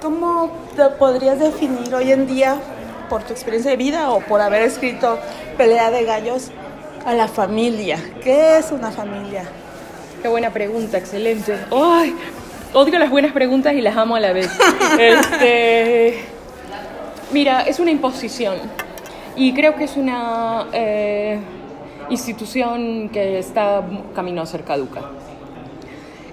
[0.00, 2.56] ¿Cómo te podrías definir hoy en día,
[3.08, 5.18] por tu experiencia de vida o por haber escrito
[5.56, 6.50] Pelea de Gallos,
[7.06, 7.98] a la familia?
[8.22, 9.44] ¿Qué es una familia?
[10.22, 11.56] Qué buena pregunta, excelente.
[11.70, 12.16] ¡Ay!
[12.74, 14.48] Odio las buenas preguntas y las amo a la vez.
[14.98, 16.14] Este,
[17.30, 18.56] mira, es una imposición
[19.36, 21.38] y creo que es una eh,
[22.08, 23.82] institución que está
[24.14, 25.02] camino a ser caduca.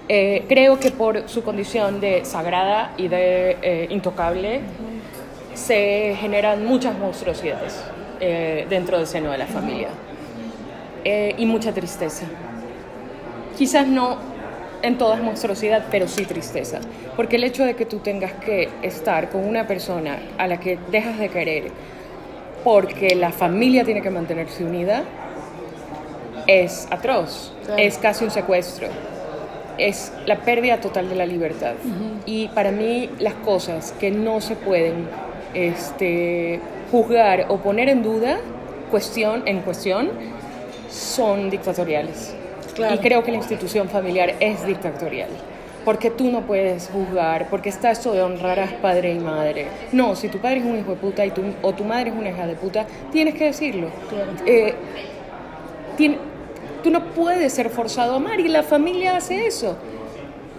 [0.08, 4.62] Eh, creo que por su condición de sagrada y de eh, intocable
[5.54, 7.84] se generan muchas monstruosidades
[8.18, 9.88] eh, dentro del seno de la familia
[11.04, 12.26] y mucha tristeza
[13.56, 14.29] quizás no
[14.82, 16.80] en toda monstruosidad, pero sí tristeza.
[17.16, 20.78] Porque el hecho de que tú tengas que estar con una persona a la que
[20.90, 21.72] dejas de querer
[22.64, 25.04] porque la familia tiene que mantenerse unida
[26.46, 28.88] es atroz, es casi un secuestro,
[29.78, 31.74] es la pérdida total de la libertad.
[32.26, 35.06] Y para mí las cosas que no se pueden
[35.54, 38.38] este, juzgar o poner en duda,
[38.90, 40.10] cuestión, en cuestión,
[40.90, 42.34] son dictatoriales.
[42.94, 45.28] Y creo que la institución familiar es dictatorial.
[45.84, 49.66] Porque tú no puedes juzgar, porque está esto de honrar a padre y madre.
[49.92, 52.16] No, si tu padre es un hijo de puta y tu, o tu madre es
[52.16, 53.88] una hija de puta, tienes que decirlo.
[54.46, 54.74] Eh,
[55.96, 56.18] tiene-
[56.82, 59.76] tú no puedes ser forzado a amar y la familia hace eso.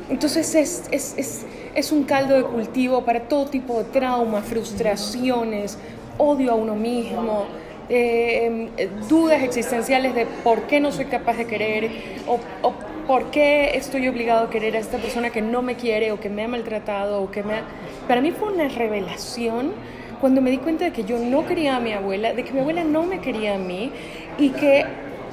[0.10, 5.77] Entonces es, es, es, es un caldo de cultivo para todo tipo de traumas, frustraciones,
[6.17, 7.45] odio a uno mismo,
[7.93, 11.89] eh, dudas existenciales de por qué no soy capaz de querer
[12.27, 12.73] o, o
[13.08, 16.30] por qué estoy obligado a querer a esta persona que no me quiere o que
[16.30, 17.62] me ha maltratado o que me ha...
[18.08, 19.73] Para mí fue una revelación
[20.21, 22.60] cuando me di cuenta de que yo no quería a mi abuela, de que mi
[22.62, 23.91] abuela no me quería a mí
[24.38, 24.86] y que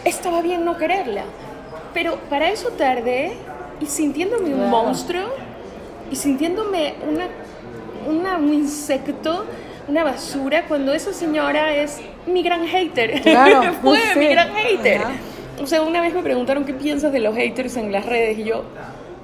[0.04, 1.22] estaba bien no quererla.
[1.94, 3.32] Pero para eso tardé
[3.80, 5.26] y sintiéndome un monstruo
[6.10, 7.26] y sintiéndome una,
[8.08, 9.44] una- un insecto,
[9.86, 13.20] una basura, cuando esa señora es mi gran hater.
[13.22, 14.18] Claro, Fue sí.
[14.18, 15.02] mi gran hater.
[15.02, 15.12] Ajá.
[15.60, 18.44] O sea, una vez me preguntaron qué piensas de los haters en las redes y
[18.44, 18.62] yo,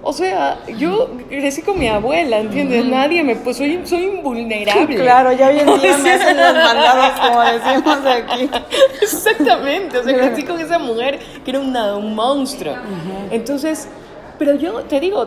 [0.02, 2.84] o sea, yo crecí con mi abuela, ¿entiendes?
[2.84, 4.96] Nadie me, pues soy, soy invulnerable.
[5.02, 8.50] Claro, ya hoy en día me hacen sea, los mandados, como decimos aquí.
[9.00, 12.74] Exactamente, o sea, crecí con esa mujer que era una- un monstruo.
[13.30, 13.88] Entonces,
[14.38, 15.26] pero yo te digo,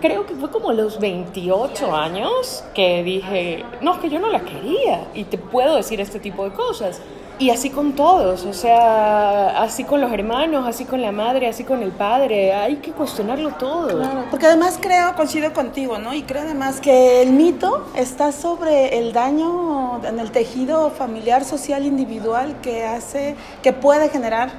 [0.00, 4.40] creo que fue como los 28 años que dije, no, es que yo no la
[4.40, 7.00] quería y te puedo decir este tipo de cosas.
[7.38, 11.64] Y así con todos, o sea, así con los hermanos, así con la madre, así
[11.64, 14.02] con el padre, hay que cuestionarlo todo.
[14.30, 16.12] Porque además creo, coincido contigo, ¿no?
[16.12, 21.86] Y creo además que el mito está sobre el daño en el tejido familiar, social,
[21.86, 24.50] individual que hace, que puede generar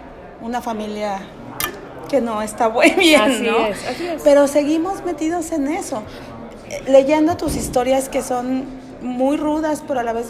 [0.41, 1.19] una familia
[2.11, 3.65] que no está muy bien, Así ¿no?
[3.65, 4.21] es, así es.
[4.21, 6.03] Pero seguimos metidos en eso,
[6.69, 8.65] eh, leyendo tus historias que son
[9.01, 10.27] muy rudas, pero a la vez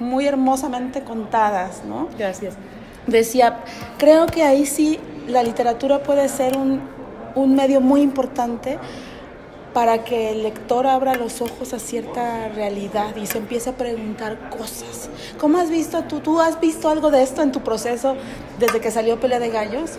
[0.00, 2.08] muy hermosamente contadas, ¿no?
[2.18, 2.54] Gracias.
[3.06, 3.60] Decía,
[3.98, 6.80] creo que ahí sí la literatura puede ser un,
[7.36, 8.78] un medio muy importante
[9.72, 14.50] para que el lector abra los ojos a cierta realidad y se empiece a preguntar
[14.50, 15.08] cosas.
[15.38, 16.20] ¿Cómo has visto tú?
[16.20, 18.16] ¿Tú has visto algo de esto en tu proceso
[18.58, 19.92] desde que salió Pelea de Gallos?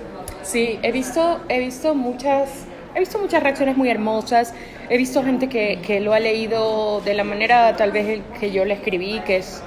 [0.43, 4.53] Sí, he visto, he visto muchas, he visto muchas reacciones muy hermosas.
[4.89, 8.65] He visto gente que, que lo ha leído de la manera tal vez que yo
[8.65, 9.63] le escribí, que es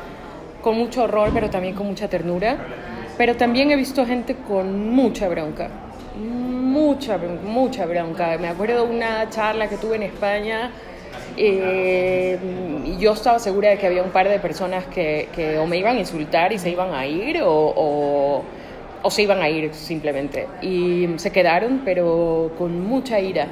[0.62, 2.59] con mucho horror, pero también con mucha ternura.
[3.17, 5.71] Pero también he visto gente con mucha bronca,
[6.21, 8.37] mucha, mucha bronca.
[8.39, 10.71] Me acuerdo de una charla que tuve en España.
[11.39, 12.39] eh,
[12.99, 15.97] yo estaba segura de que había un par de personas que, que o me iban
[15.97, 18.43] a insultar y se iban a ir o, o-
[19.07, 20.49] o se iban a ir simplemente.
[20.62, 23.47] Y se quedaron, pero con mucha ira.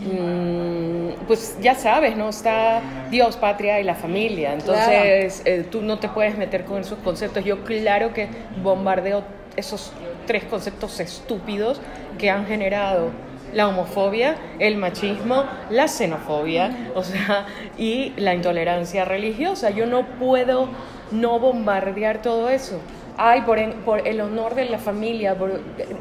[0.00, 2.28] Mm, pues ya sabes, ¿no?
[2.30, 4.54] Está Dios, patria y la familia.
[4.54, 7.44] Entonces eh, tú no te puedes meter con esos conceptos.
[7.44, 8.26] Yo claro que
[8.60, 9.22] bombardeo
[9.54, 9.92] esos
[10.26, 11.80] tres conceptos estúpidos
[12.18, 13.10] que han generado
[13.54, 17.46] la homofobia, el machismo, la xenofobia, o sea,
[17.78, 19.70] y la intolerancia religiosa.
[19.70, 20.68] Yo no puedo
[21.12, 22.80] no bombardear todo eso.
[23.18, 25.36] Ay, por, en- por el honor de la familia,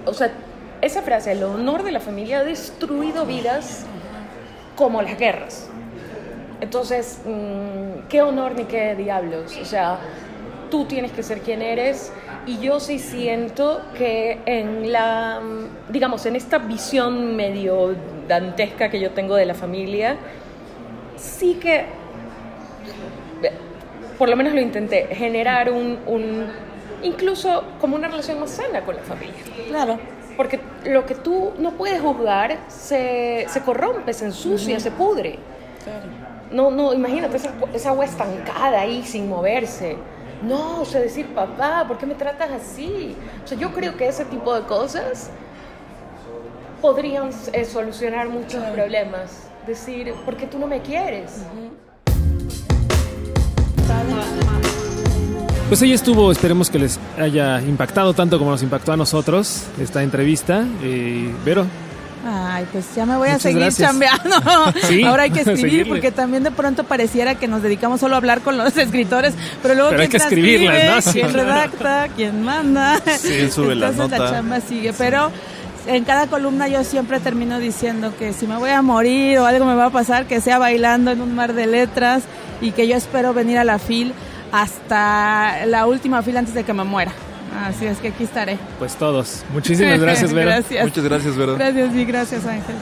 [0.06, 0.32] o sea,
[0.82, 3.86] esa frase, el honor de la familia ha destruido vidas
[4.76, 5.70] como las guerras.
[6.62, 9.58] Entonces, mm, qué honor ni qué diablos.
[9.62, 10.00] O sea,
[10.70, 12.12] tú tienes que ser quien eres.
[12.46, 17.96] Y yo sí siento que en la, mm, digamos, en esta visión medio
[18.28, 20.18] dantesca que yo tengo de la familia,
[21.18, 21.86] sí que,
[24.18, 26.00] por lo menos lo intenté, generar un-
[27.04, 29.36] incluso como una relación más sana con la familia.
[29.68, 30.00] Claro.
[30.36, 35.40] Porque lo que tú no puedes juzgar se, se corrompe, se ensucia, se pudre.
[36.52, 39.98] No, no, imagínate esa, esa agua estancada ahí sin moverse.
[40.44, 43.16] No, o sea, decir, papá, ¿por qué me tratas así?
[43.44, 45.32] O sea, yo creo que ese tipo de cosas
[46.82, 49.50] podrían eh, solucionar muchos problemas.
[49.66, 51.44] Decir, ¿por qué tú no me quieres?
[55.68, 60.02] Pues ahí estuvo, esperemos que les haya impactado tanto como nos impactó a nosotros esta
[60.02, 60.64] entrevista.
[60.82, 61.66] Eh, Vero,
[62.30, 63.90] Ay, pues ya me voy a seguir gracias.
[63.90, 64.36] chambeando.
[64.88, 65.90] Sí, Ahora hay que escribir seguirle.
[65.92, 69.76] porque también de pronto pareciera que nos dedicamos solo a hablar con los escritores, pero
[69.76, 71.12] luego Pero hay que escribirlas, ¿no?
[71.12, 71.50] Sí, quién claro.
[71.50, 73.00] redacta, quién manda.
[73.20, 74.32] Sí, sube la Entonces la nota.
[74.32, 75.32] chamba sigue, pero
[75.86, 79.66] en cada columna yo siempre termino diciendo que si me voy a morir o algo
[79.66, 82.24] me va a pasar, que sea bailando en un mar de letras
[82.62, 84.14] y que yo espero venir a la FIL
[84.52, 87.12] hasta la última fila antes de que me muera.
[87.66, 88.58] Así es que aquí estaré.
[88.80, 89.44] Pues todos.
[89.54, 90.56] Muchísimas gracias, Vera.
[90.56, 90.84] gracias.
[90.86, 91.56] Muchas gracias, Vero.
[91.56, 92.76] Gracias y gracias, Ángel.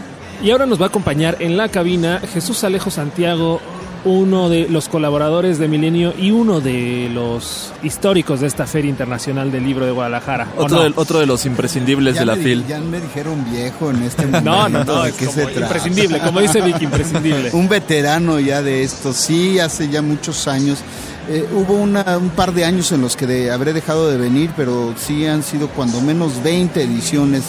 [0.43, 3.61] Y ahora nos va a acompañar en la cabina Jesús Alejo Santiago,
[4.03, 9.51] uno de los colaboradores de Milenio y uno de los históricos de esta Feria Internacional
[9.51, 10.47] del Libro de Guadalajara.
[10.57, 10.83] ¿o Otro, no?
[10.83, 12.65] de, otro de los imprescindibles Ya de la FIL.
[12.67, 14.49] ya me dijeron viejo en este momento.
[14.51, 15.61] No, no, no, ¿De es qué como se trata?
[15.61, 17.49] imprescindible, como dice Vicky, imprescindible.
[17.53, 20.79] Un veterano ya de esto, sí, hace ya muchos años.
[21.27, 25.25] Eh, hubo un par de años en los que habré dejado de venir, pero sí
[25.25, 27.43] han sido cuando menos 20 ediciones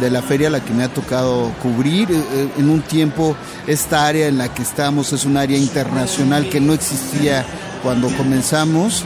[0.00, 2.10] de la feria la que me ha tocado cubrir.
[2.10, 3.34] Eh, eh, en un tiempo
[3.66, 7.46] esta área en la que estamos es un área internacional que no existía
[7.82, 9.02] cuando comenzamos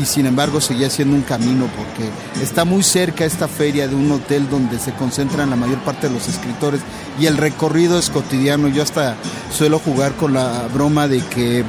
[0.00, 2.08] y sin embargo seguía siendo un camino porque
[2.40, 6.14] está muy cerca esta feria de un hotel donde se concentran la mayor parte de
[6.14, 6.80] los escritores
[7.18, 8.68] y el recorrido es cotidiano.
[8.68, 9.16] Yo hasta
[9.50, 11.64] suelo jugar con la broma de que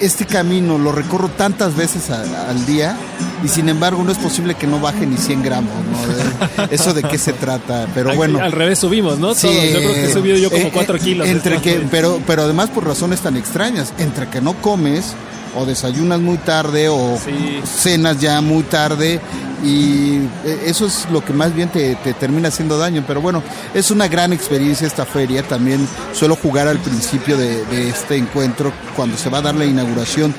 [0.00, 2.96] este camino lo recorro tantas veces a- al día
[3.44, 5.72] y sin embargo no es posible que no baje ni 100 gramos.
[5.90, 6.66] ¿no?
[6.66, 8.38] De- Eso de qué se trata, pero bueno.
[8.40, 9.34] Al revés subimos, ¿no?
[9.34, 9.64] Sí, Todos.
[9.72, 11.28] Yo creo que he subido yo como eh, 4 eh, kilos.
[11.28, 15.14] Entre que, pero, pero además por razones tan extrañas, entre que no comes
[15.56, 17.60] o desayunas muy tarde o Sí.
[17.64, 19.20] cenas ya muy tarde
[19.62, 23.04] y eh, eso es lo que más bien te, te termina haciendo daño.
[23.06, 23.42] Pero bueno,
[23.74, 25.42] es una gran experiencia esta feria.
[25.42, 29.64] También suelo jugar al principio de, de este encuentro, cuando se va a dar la
[29.64, 30.34] inauguración,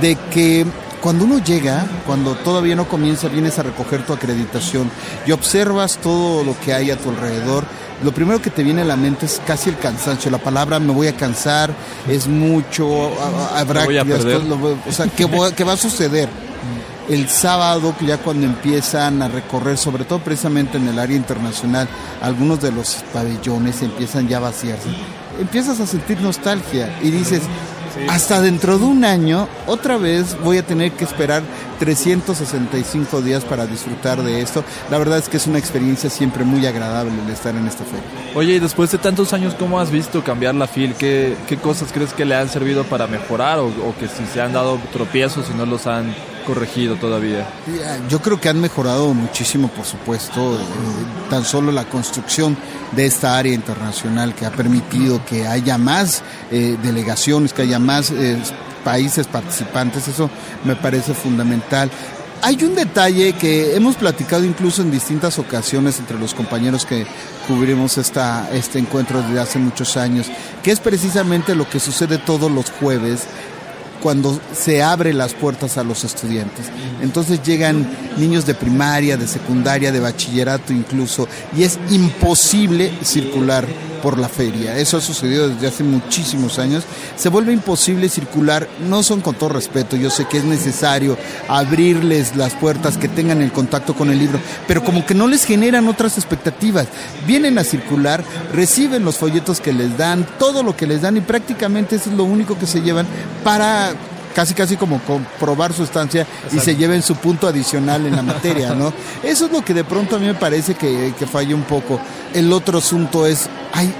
[0.00, 0.64] de que
[1.00, 4.90] cuando uno llega, cuando todavía no comienza, vienes a recoger tu acreditación
[5.26, 7.64] y observas todo lo que hay a tu alrededor.
[8.02, 10.30] Lo primero que te viene a la mente es casi el cansancio.
[10.30, 11.70] La palabra me voy a cansar,
[12.08, 13.10] es mucho,
[13.56, 14.36] habrá voy a perder.
[14.88, 16.28] o sea, ¿qué, voy- qué va a suceder?
[17.08, 21.88] El sábado, que ya cuando empiezan a recorrer, sobre todo precisamente en el área internacional,
[22.20, 24.90] algunos de los pabellones empiezan ya a vaciarse.
[25.40, 27.40] Empiezas a sentir nostalgia y dices,
[28.08, 31.42] hasta dentro de un año, otra vez voy a tener que esperar
[31.78, 34.64] 365 días para disfrutar de esto.
[34.90, 38.04] La verdad es que es una experiencia siempre muy agradable el estar en esta feria.
[38.34, 40.94] Oye, y después de tantos años, ¿cómo has visto cambiar la FIL?
[40.94, 44.40] ¿Qué, qué cosas crees que le han servido para mejorar o, o que si se
[44.40, 46.14] han dado tropiezos y no los han
[46.48, 47.46] corregido todavía?
[48.08, 50.58] Yo creo que han mejorado muchísimo, por supuesto, eh,
[51.28, 52.56] tan solo la construcción
[52.92, 58.10] de esta área internacional que ha permitido que haya más eh, delegaciones, que haya más
[58.10, 58.38] eh,
[58.82, 60.30] países participantes, eso
[60.64, 61.90] me parece fundamental.
[62.40, 67.04] Hay un detalle que hemos platicado incluso en distintas ocasiones entre los compañeros que
[67.46, 70.28] cubrimos esta, este encuentro desde hace muchos años,
[70.62, 73.26] que es precisamente lo que sucede todos los jueves
[74.02, 76.66] cuando se abre las puertas a los estudiantes.
[77.02, 83.66] Entonces llegan niños de primaria, de secundaria, de bachillerato incluso, y es imposible circular
[83.98, 84.76] por la feria.
[84.76, 86.84] Eso ha sucedido desde hace muchísimos años.
[87.16, 91.18] Se vuelve imposible circular, no son con todo respeto, yo sé que es necesario
[91.48, 95.44] abrirles las puertas, que tengan el contacto con el libro, pero como que no les
[95.44, 96.86] generan otras expectativas.
[97.26, 101.20] Vienen a circular, reciben los folletos que les dan, todo lo que les dan y
[101.20, 103.06] prácticamente eso es lo único que se llevan
[103.44, 103.92] para
[104.34, 108.74] casi casi como comprobar su estancia y se lleven su punto adicional en la materia,
[108.74, 108.92] ¿no?
[109.22, 112.00] Eso es lo que de pronto a mí me parece que, que falla un poco.
[112.34, 113.92] El otro asunto es, hay,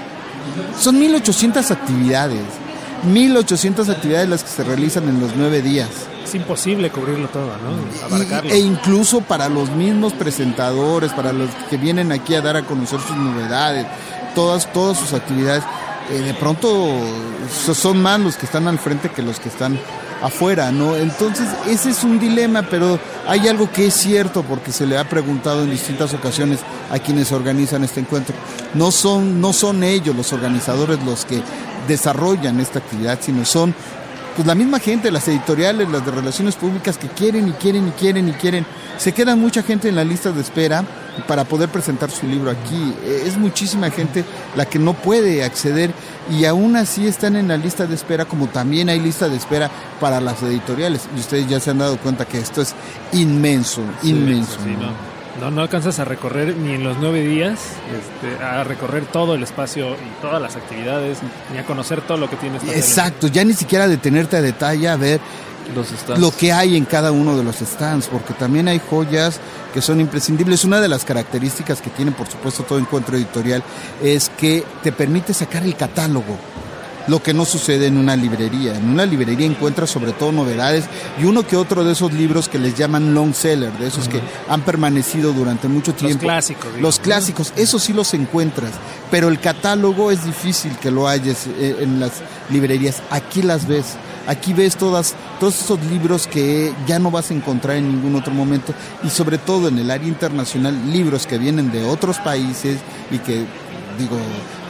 [0.79, 2.41] son 1800 actividades,
[3.03, 5.89] 1800 actividades las que se realizan en los nueve días.
[6.23, 8.05] Es imposible cubrirlo todo, ¿no?
[8.05, 8.49] Abarcarlo.
[8.49, 12.63] Y- e incluso para los mismos presentadores, para los que vienen aquí a dar a
[12.63, 13.87] conocer sus novedades,
[14.35, 15.63] todas, todas sus actividades,
[16.11, 16.87] eh, de pronto
[17.65, 19.79] so- son más los que están al frente que los que están
[20.21, 20.95] afuera, ¿no?
[20.95, 25.07] Entonces ese es un dilema, pero hay algo que es cierto porque se le ha
[25.07, 26.59] preguntado en distintas ocasiones
[26.91, 28.35] a quienes organizan este encuentro.
[28.73, 31.41] No son, no son ellos los organizadores los que
[31.87, 33.73] desarrollan esta actividad, sino son
[34.35, 37.91] pues la misma gente, las editoriales, las de relaciones públicas que quieren y quieren y
[37.91, 38.65] quieren y quieren.
[38.97, 40.83] Se queda mucha gente en la lista de espera
[41.27, 42.93] para poder presentar su libro aquí.
[43.03, 44.23] Eh, Es muchísima gente
[44.55, 45.91] la que no puede acceder
[46.29, 49.69] y aún así están en la lista de espera, como también hay lista de espera
[49.99, 51.07] para las editoriales.
[51.15, 52.75] Y ustedes ya se han dado cuenta que esto es
[53.13, 54.59] inmenso, inmenso.
[54.63, 55.08] Sí, ¿no?
[55.39, 55.51] No.
[55.51, 57.59] No, alcanzas a recorrer ni en los nueve días,
[57.97, 61.19] este, a recorrer todo el espacio y todas las actividades,
[61.51, 62.63] ni a conocer todo lo que tienes.
[62.63, 65.19] Exacto, ya ni siquiera detenerte a detalle a ver
[65.75, 66.19] Los stands.
[66.19, 69.39] lo que hay en cada uno de los stands, porque también hay joyas
[69.73, 70.63] que son imprescindibles.
[70.65, 73.63] Una de las características que tiene, por supuesto, todo encuentro editorial
[74.03, 76.37] es que te permite sacar el catálogo.
[77.09, 78.77] Lo que no sucede en una librería.
[78.77, 80.85] En una librería encuentras sobre todo novedades
[81.19, 84.21] y uno que otro de esos libros que les llaman long seller, de esos que
[84.47, 86.15] han permanecido durante mucho tiempo.
[86.15, 86.65] Los clásicos.
[86.65, 88.71] digamos, Los clásicos, esos sí los encuentras,
[89.09, 92.13] pero el catálogo es difícil que lo halles eh, en las
[92.49, 93.01] librerías.
[93.09, 93.97] Aquí las ves.
[94.27, 98.31] Aquí ves todas, todos esos libros que ya no vas a encontrar en ningún otro
[98.31, 102.77] momento y sobre todo en el área internacional, libros que vienen de otros países
[103.09, 103.47] y que,
[103.99, 104.17] digo,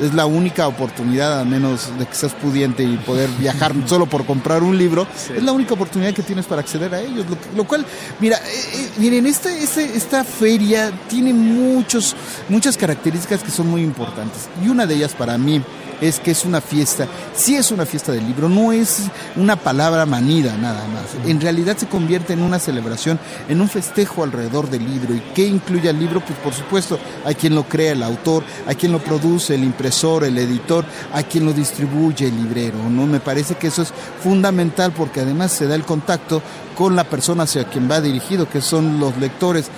[0.02, 4.26] es la única oportunidad, a menos de que seas pudiente y poder viajar solo por
[4.26, 7.26] comprar un libro, es la única oportunidad que tienes para acceder a ellos.
[7.30, 7.86] Lo, lo cual,
[8.20, 8.40] mira, eh,
[8.74, 12.16] eh, miren, esta, esta, esta feria tiene muchos,
[12.50, 15.62] muchas características que son muy importantes y una de ellas para mí
[16.02, 19.04] es que es una fiesta, sí es una fiesta del libro, no es
[19.36, 21.06] una palabra manida nada más.
[21.26, 25.14] En realidad se convierte en una celebración, en un festejo alrededor del libro.
[25.14, 26.22] ¿Y qué incluye el libro?
[26.22, 30.24] Pues por supuesto, a quien lo crea, el autor, a quien lo produce, el impresor,
[30.24, 32.78] el editor, a quien lo distribuye, el librero.
[32.90, 33.06] ¿no?
[33.06, 33.94] Me parece que eso es
[34.24, 36.42] fundamental porque además se da el contacto
[36.76, 39.70] con la persona hacia quien va dirigido, que son los lectores.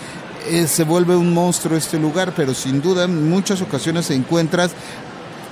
[0.49, 4.72] Eh, se vuelve un monstruo este lugar, pero sin duda en muchas ocasiones encuentras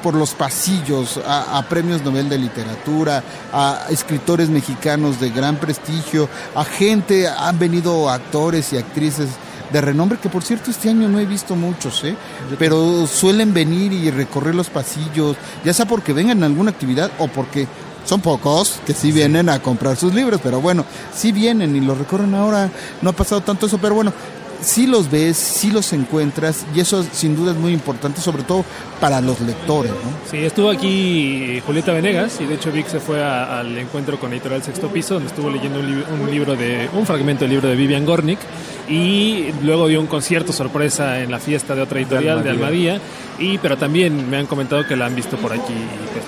[0.02, 3.24] por los pasillos a, a, premios Nobel de literatura,
[3.54, 9.30] a escritores mexicanos de gran prestigio, a gente, han venido actores y actrices
[9.72, 12.16] de renombre, que por cierto este año no he visto muchos, ¿eh?
[12.58, 17.28] pero suelen venir y recorrer los pasillos, ya sea porque vengan a alguna actividad o
[17.28, 17.68] porque
[18.06, 21.98] son pocos que sí vienen a comprar sus libros, pero bueno, sí vienen y los
[21.98, 22.70] recorren ahora,
[23.02, 24.14] no ha pasado tanto eso, pero bueno,
[24.62, 28.66] sí los ves, sí los encuentras y eso sin duda es muy importante, sobre todo
[29.00, 29.92] para los lectores.
[29.92, 30.30] ¿no?
[30.30, 34.34] Sí, estuvo aquí Julieta Venegas y de hecho Vic se fue a, al encuentro con
[34.34, 37.70] Editorial Sexto Piso donde estuvo leyendo un, li un, libro de un fragmento del libro
[37.70, 38.40] de Vivian Gornick
[38.88, 42.98] y luego dio un concierto sorpresa en la fiesta de otra editorial de Almadía, de
[42.98, 43.02] Almadía
[43.40, 45.74] y pero también me han comentado que la han visto por aquí
[46.14, 46.28] pues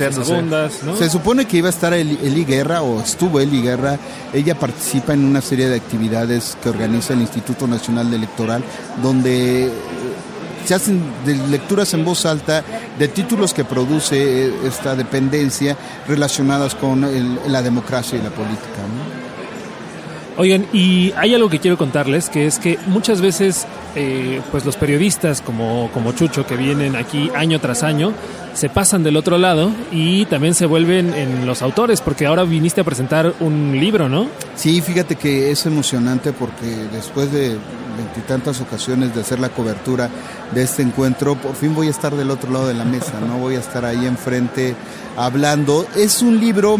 [0.00, 0.96] las segundas, ¿no?
[0.96, 3.98] Se supone que iba a estar Eli Guerra o estuvo Eli Guerra,
[4.32, 8.62] ella participa en una serie de actividades que organiza el Instituto Nacional Electoral
[9.02, 9.70] donde
[10.64, 12.62] se hacen de lecturas en voz alta
[12.98, 18.82] de títulos que produce esta dependencia relacionadas con el, la democracia y la política.
[20.36, 24.76] Oigan, y hay algo que quiero contarles, que es que muchas veces eh, pues los
[24.76, 28.12] periodistas como, como Chucho que vienen aquí año tras año
[28.54, 32.80] se pasan del otro lado y también se vuelven en los autores, porque ahora viniste
[32.80, 34.26] a presentar un libro, ¿no?
[34.56, 37.56] Sí, fíjate que es emocionante porque después de
[37.96, 40.08] veintitantas ocasiones de hacer la cobertura
[40.54, 43.38] de este encuentro, por fin voy a estar del otro lado de la mesa, no
[43.38, 44.74] voy a estar ahí enfrente
[45.16, 45.86] hablando.
[45.94, 46.78] Es un libro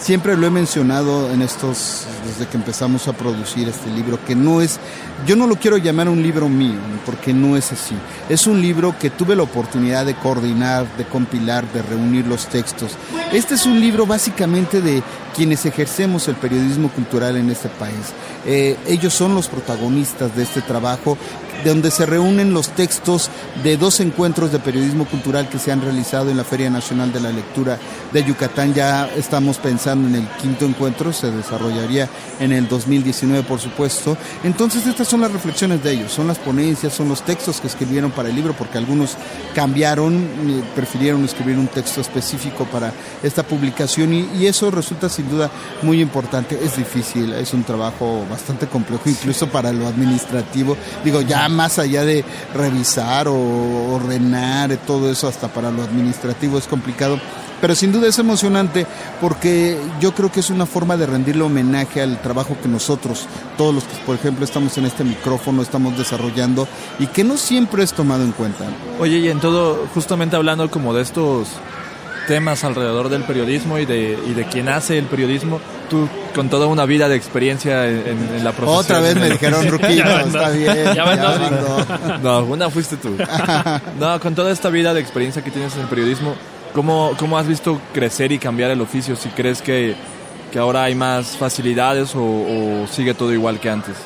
[0.00, 4.60] siempre lo he mencionado en estos, desde que empezamos a producir este libro, que no
[4.60, 4.80] es,
[5.26, 7.94] yo no lo quiero llamar un libro mío, porque no es así.
[8.28, 12.92] Es un libro que tuve la oportunidad de coordinar, de compilar, de reunir los textos.
[13.32, 15.02] Este es un libro básicamente de
[15.34, 18.12] quienes ejercemos el periodismo cultural en este país.
[18.46, 21.16] Eh, ellos son los protagonistas de este trabajo
[21.64, 23.30] donde se reúnen los textos
[23.62, 27.20] de dos encuentros de periodismo cultural que se han realizado en la Feria Nacional de
[27.20, 27.78] la Lectura
[28.12, 28.74] de Yucatán.
[28.74, 32.08] Ya estamos pensando en el quinto encuentro, se desarrollaría
[32.38, 34.16] en el 2019, por supuesto.
[34.42, 38.10] Entonces, estas son las reflexiones de ellos, son las ponencias, son los textos que escribieron
[38.10, 39.16] para el libro, porque algunos
[39.54, 40.26] cambiaron,
[40.74, 45.50] prefirieron escribir un texto específico para esta publicación y, y eso resulta sin duda
[45.82, 46.58] muy importante.
[46.62, 50.76] Es difícil, es un trabajo bastante complejo, incluso para lo administrativo.
[51.04, 56.66] Digo, ya más allá de revisar o ordenar todo eso hasta para lo administrativo es
[56.66, 57.18] complicado
[57.60, 58.86] pero sin duda es emocionante
[59.20, 63.26] porque yo creo que es una forma de rendirle homenaje al trabajo que nosotros,
[63.58, 66.66] todos los que por ejemplo estamos en este micrófono, estamos desarrollando
[66.98, 68.64] y que no siempre es tomado en cuenta.
[68.98, 71.48] Oye, y en todo, justamente hablando como de estos
[72.30, 76.68] temas alrededor del periodismo y de, y de quien hace el periodismo, tú con toda
[76.68, 78.84] una vida de experiencia en, en la profesión.
[78.84, 80.94] Otra vez me dijeron, Ruquito, está bien.
[80.94, 83.16] Ya ya no, una fuiste tú.
[83.98, 86.36] No, con toda esta vida de experiencia que tienes en el periodismo,
[86.72, 89.16] ¿cómo, cómo has visto crecer y cambiar el oficio?
[89.16, 89.96] Si crees que,
[90.52, 93.96] que ahora hay más facilidades o, o sigue todo igual que antes.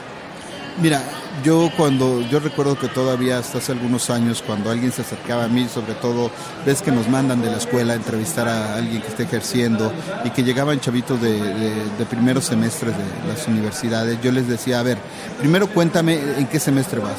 [0.81, 1.03] Mira,
[1.43, 5.49] yo cuando, yo recuerdo que todavía hasta hace algunos años, cuando alguien se acercaba a
[5.49, 6.31] mí, sobre todo,
[6.65, 9.93] ves que nos mandan de la escuela a entrevistar a alguien que esté ejerciendo
[10.25, 14.81] y que llegaban chavitos de, de, de primeros semestres de las universidades, yo les decía,
[14.81, 14.99] a ver,
[15.39, 17.19] primero cuéntame en qué semestre vas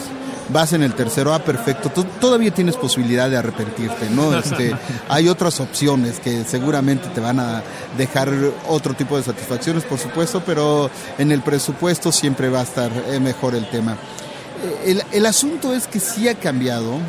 [0.50, 4.36] vas en el tercero, ah, perfecto, tú todavía tienes posibilidad de arrepentirte, ¿no?
[4.46, 4.76] Este,
[5.10, 7.64] hay otras opciones que seguramente te van a
[7.98, 8.32] dejar
[8.68, 12.92] otro tipo de satisfacciones, por supuesto, pero en el presupuesto siempre va a estar
[13.22, 13.98] mejor el tema.
[14.86, 17.00] El, el asunto es que sí ha cambiado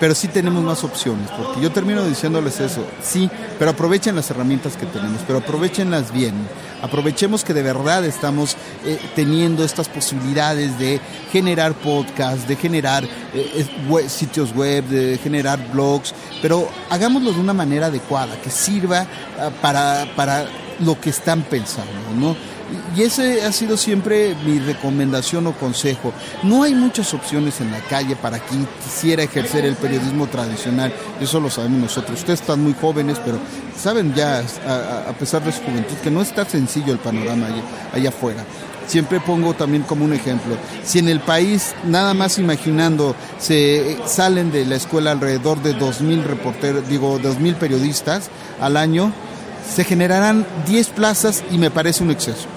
[0.00, 4.76] pero sí tenemos más opciones, porque yo termino diciéndoles eso, sí, pero aprovechen las herramientas
[4.76, 6.34] que tenemos, pero aprovechenlas bien,
[6.82, 11.00] aprovechemos que de verdad estamos eh, teniendo estas posibilidades de
[11.32, 13.66] generar podcasts, de generar eh,
[14.08, 19.06] sitios web, de generar blogs, pero hagámoslo de una manera adecuada, que sirva
[19.38, 20.46] ah, para, para
[20.80, 22.36] lo que están pensando, ¿no?
[22.96, 26.12] Y ese ha sido siempre mi recomendación o consejo.
[26.42, 30.92] No hay muchas opciones en la calle para quien quisiera ejercer el periodismo tradicional.
[31.20, 32.18] Eso lo sabemos nosotros.
[32.18, 33.38] Ustedes están muy jóvenes, pero
[33.76, 37.46] saben ya, a, pesar de su juventud, que no está sencillo el panorama
[37.92, 38.44] allá, afuera
[38.86, 40.56] siempre pongo también como un ejemplo.
[40.82, 46.22] Si en el país, nada más imaginando, se salen de la escuela alrededor de 2.000
[46.22, 48.30] reporteros, digo, 2.000 periodistas
[48.62, 49.12] al año,
[49.76, 52.48] se generarán 10 plazas y me parece un exceso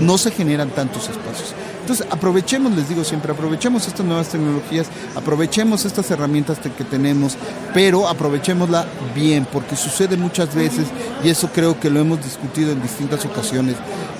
[0.00, 1.54] no se generan tantos espacios.
[1.80, 4.86] Entonces, aprovechemos, les digo siempre, aprovechemos estas nuevas tecnologías,
[5.16, 7.36] aprovechemos estas herramientas que tenemos,
[7.74, 10.86] pero aprovechémosla bien, porque sucede muchas veces,
[11.24, 13.76] y eso creo que lo hemos discutido en distintas ocasiones,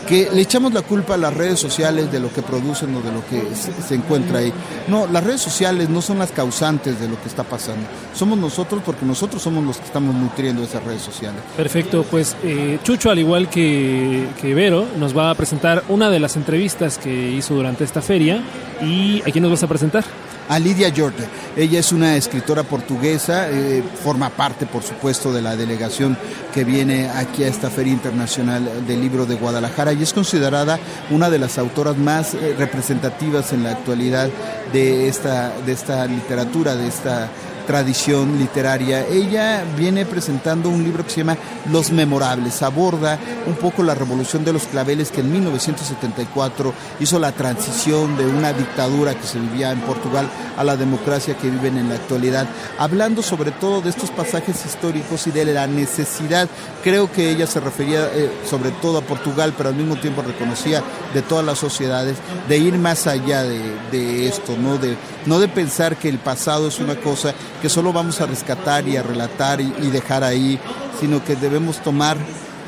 [0.07, 3.12] que le echamos la culpa a las redes sociales de lo que producen o de
[3.12, 4.53] lo que se, encuentra ahí.
[4.88, 7.86] No, las redes sociales no son las causantes de lo que está pasando.
[8.14, 11.40] Somos nosotros porque nosotros somos los que estamos nutriendo esas redes sociales.
[11.57, 16.20] Perfecto, pues eh, Chucho, al igual que, que Vero, nos va a presentar una de
[16.20, 18.42] las entrevistas que hizo durante esta feria.
[18.82, 20.05] ¿Y a quién nos vas a presentar?
[20.51, 21.28] A Lidia Jorge.
[21.57, 26.18] Ella es una escritora portuguesa, eh, forma parte, por supuesto, de la delegación
[26.53, 30.80] que viene aquí a esta Feria Internacional del Libro de Guadalajara y es considerada
[31.11, 34.28] una de las autoras más eh, representativas en la actualidad
[34.72, 37.30] de esta, de esta literatura, de esta
[37.66, 39.06] tradición literaria.
[39.06, 41.36] Ella viene presentando un libro que se llama
[41.70, 42.62] Los Memorables.
[42.62, 48.26] Aborda un poco la revolución de los claveles que en 1974 hizo la transición de
[48.26, 52.46] una dictadura que se vivía en Portugal a la democracia que viven en la actualidad.
[52.78, 56.48] Hablando sobre todo de estos pasajes históricos y de la necesidad,
[56.82, 60.82] creo que ella se refería eh, sobre todo a Portugal, pero al mismo tiempo reconocía
[61.14, 62.16] de todas las sociedades,
[62.48, 64.76] de ir más allá de, esto, ¿no?
[64.78, 64.96] De,
[65.26, 68.96] no de pensar que el pasado es una cosa que solo vamos a rescatar y
[68.96, 70.58] a relatar y, dejar ahí,
[70.98, 72.16] sino que debemos tomar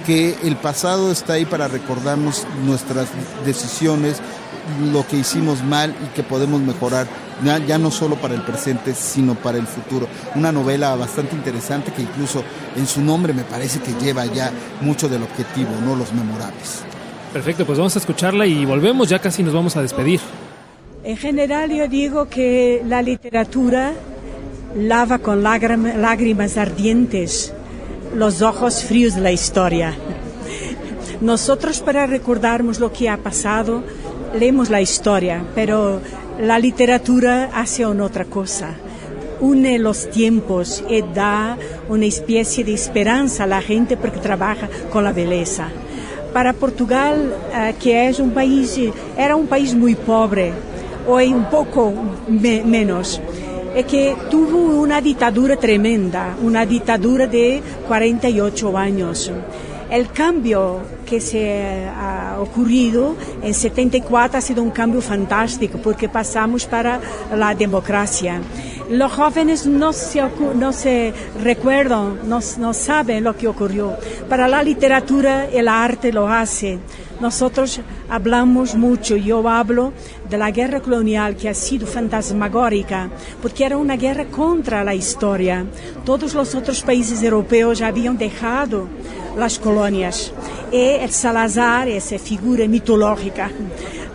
[0.06, 3.08] que el pasado está ahí para recordarnos nuestras
[3.44, 4.20] decisiones,
[4.92, 7.06] lo que hicimos mal y que podemos mejorar,
[7.44, 10.06] ya, no solo para el presente, sino para el futuro.
[10.34, 12.42] Una novela bastante interesante que incluso
[12.76, 16.82] en su nombre me parece que lleva ya mucho del objetivo, no los memorables.
[17.32, 20.20] Perfecto, pues vamos a escucharla y volvemos, ya casi nos vamos a despedir.
[21.04, 23.92] En general yo digo que la literatura
[24.74, 27.52] lava con lágrimas ardientes
[28.14, 29.94] los ojos fríos de la historia.
[31.20, 33.82] Nosotros para recordarnos lo que ha pasado,
[34.38, 36.00] leemos la historia, pero
[36.40, 38.74] la literatura hace otra cosa.
[39.40, 41.56] Une los tiempos y da
[41.88, 45.68] una especie de esperanza a la gente porque trabaja con la belleza.
[46.32, 48.78] Para Portugal, eh, que es un país,
[49.18, 50.52] era un país muy pobre,
[51.06, 51.92] hoy un poco
[52.28, 53.20] menos,
[53.74, 59.32] es que tuvo una dictadura tremenda, una dictadura de 48 años.
[59.90, 66.64] El cambio que se ha ocurrido en 74 ha sido un cambio fantástico porque pasamos
[66.64, 66.98] para
[67.34, 68.40] la democracia.
[68.88, 70.22] Los jóvenes no se,
[70.54, 71.12] no se
[71.42, 73.94] recuerdan, no, no saben lo que ocurrió.
[74.28, 76.78] Para la literatura el arte lo hace.
[77.22, 79.92] Nosotros hablamos mucho, yo hablo
[80.28, 83.10] de la guerra colonial que ha sido fantasmagórica,
[83.40, 85.64] porque era una guerra contra la historia.
[86.04, 88.88] Todos los otros países europeos habían dejado
[89.38, 90.32] las colonias.
[90.72, 93.52] Y el Salazar, esa figura mitológica,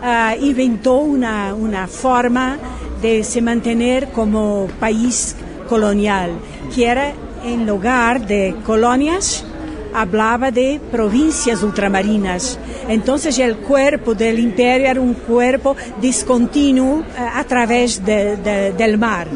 [0.02, 2.58] uh, inventó una, una forma
[3.00, 5.34] de se mantener como país
[5.66, 6.32] colonial,
[6.74, 9.46] que era en lugar de colonias,
[9.92, 12.58] hablaba de provincias ultramarinas.
[12.88, 18.98] Entonces el cuerpo del imperio era un cuerpo discontinuo eh, a través de, de, del
[18.98, 19.28] mar.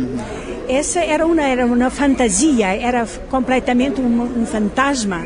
[0.68, 5.24] Esa era una, era una fantasía, era completamente un fantasma.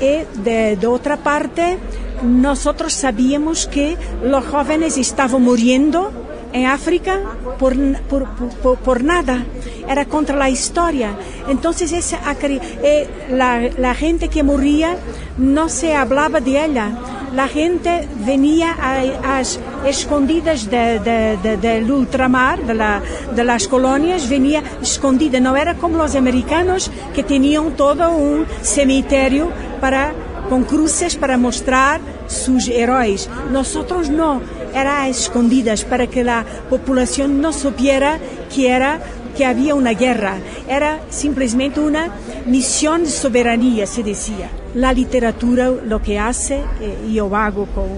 [0.00, 1.78] Y de, de otra parte,
[2.22, 6.23] nosotros sabíamos que los jóvenes estaban muriendo
[6.54, 7.20] en África
[7.58, 7.74] por,
[8.08, 8.28] por,
[8.62, 9.44] por, por, nada,
[9.88, 11.10] era contra la historia.
[11.48, 14.96] Entonces esa, eh, la, la gente que moría
[15.36, 16.92] no se hablaba de ella.
[17.34, 23.02] La gente venía a, a escondidas de, de, de, del ultramar, de, la,
[23.34, 25.40] de las colonias, venía escondida.
[25.40, 29.50] No era como los americanos que tenían todo un cementerio
[29.80, 30.14] para,
[30.48, 33.28] con cruces para mostrar sus héroes.
[33.50, 34.40] Nosotros no
[34.74, 38.18] era a escondidas para que la población no supiera
[38.54, 39.00] que era
[39.36, 40.36] que había una guerra,
[40.68, 42.10] era simplemente una
[42.46, 44.48] misión de soberanía, se decía.
[44.74, 47.88] La literatura lo que hace, eh, yo hago con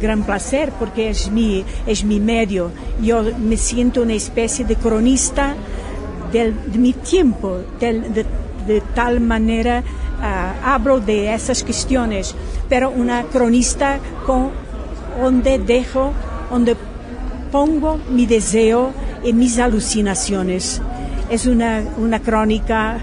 [0.00, 2.72] gran placer porque es mi, es mi medio,
[3.02, 5.54] yo me siento una especie de cronista
[6.32, 8.26] del, de mi tiempo, de,
[8.94, 12.34] tal manera uh, hablo de esas cuestiones,
[12.68, 14.50] pero una cronista con
[15.18, 16.12] donde dejo,
[16.50, 16.76] donde
[17.50, 18.92] pongo mi deseo
[19.24, 20.80] y mis alucinaciones.
[21.30, 23.00] Es una, una crónica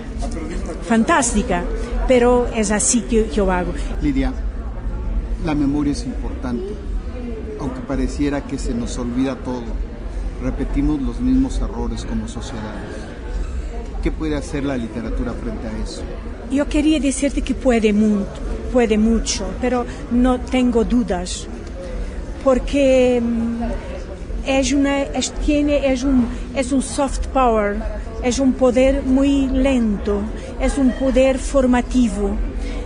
[0.88, 1.64] fantástica,
[2.08, 3.74] pero es así que yo hago.
[4.02, 4.34] Lidia,
[5.46, 6.74] la memoria es importante,
[7.60, 9.88] aunque pareciera que se nos olvida todo.
[10.42, 12.96] Repetimos los mismos errores como sociedades.
[14.04, 16.02] ¿Qué puede hacer la literatura frente a eso?
[16.52, 17.94] Yo quería decirte que puede,
[18.72, 21.48] puede mucho, pero no tengo dudas,
[22.48, 23.22] porque
[24.46, 26.26] es, una, es, tiene, es, un,
[26.56, 27.76] es un soft power,
[28.24, 30.22] es un poder muy lento,
[30.58, 32.38] es un poder formativo,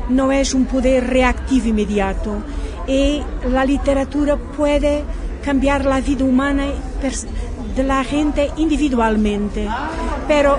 [0.09, 2.38] no es un poder reactivo inmediato.
[2.88, 5.03] Y la literatura puede
[5.45, 6.66] cambiar la vida humana
[7.76, 9.68] de la gente individualmente,
[10.28, 10.57] pero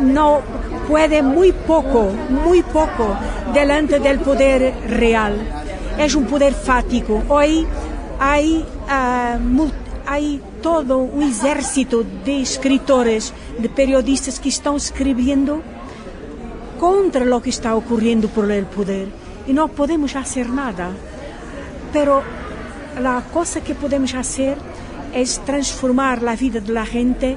[0.00, 0.40] no
[0.88, 3.16] puede muy poco, muy poco
[3.54, 5.34] delante del poder real.
[5.96, 7.22] Es un poder fático.
[7.28, 7.68] Hoy
[8.24, 9.70] hay, uh,
[10.06, 15.60] hay todo un ejército de escritores, de periodistas que están escribiendo
[16.78, 19.08] contra lo que está ocurriendo por el poder
[19.48, 20.90] y no podemos hacer nada.
[21.92, 22.22] Pero
[23.00, 24.56] la cosa que podemos hacer
[25.12, 27.36] es transformar la vida de la gente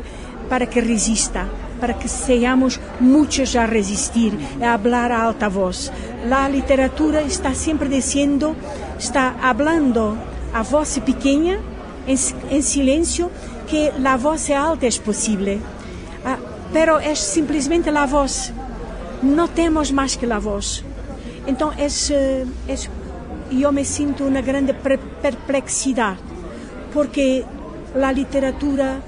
[0.49, 1.47] para que resista,
[1.81, 5.91] para que seamos muchos a resistir, a hablar a alta voz.
[6.29, 8.55] La literatura está siempre diciendo,
[8.99, 10.15] está hablando
[10.55, 11.59] a voz pequeña,
[12.07, 12.17] en,
[12.49, 13.29] en silencio,
[13.69, 15.59] que la voz alta es posible.
[16.25, 16.37] Ah,
[16.71, 18.51] pero es simplesmente la voz.
[19.21, 20.83] No temos más que la voz.
[21.45, 22.09] Então, es,
[22.67, 22.89] es,
[23.51, 26.15] yo me siento una grande perplexidad,
[26.93, 27.43] porque
[27.93, 29.01] la literatura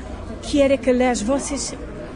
[0.50, 1.76] quiere que las voces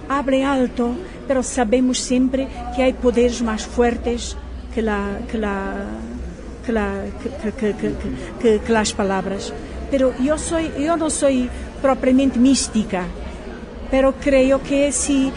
[0.10, 0.92] hablen alto,
[1.28, 4.36] pero sabemos siempre que hay poderes más fuertes
[4.76, 5.74] que, la, que, la,
[6.66, 7.04] que, la,
[7.60, 7.74] que,
[8.40, 9.54] que, que las palabras.
[9.90, 11.50] Pero yo, soy, yo no soy
[11.82, 13.04] propiamente mística,
[13.90, 15.32] pero creo que sí,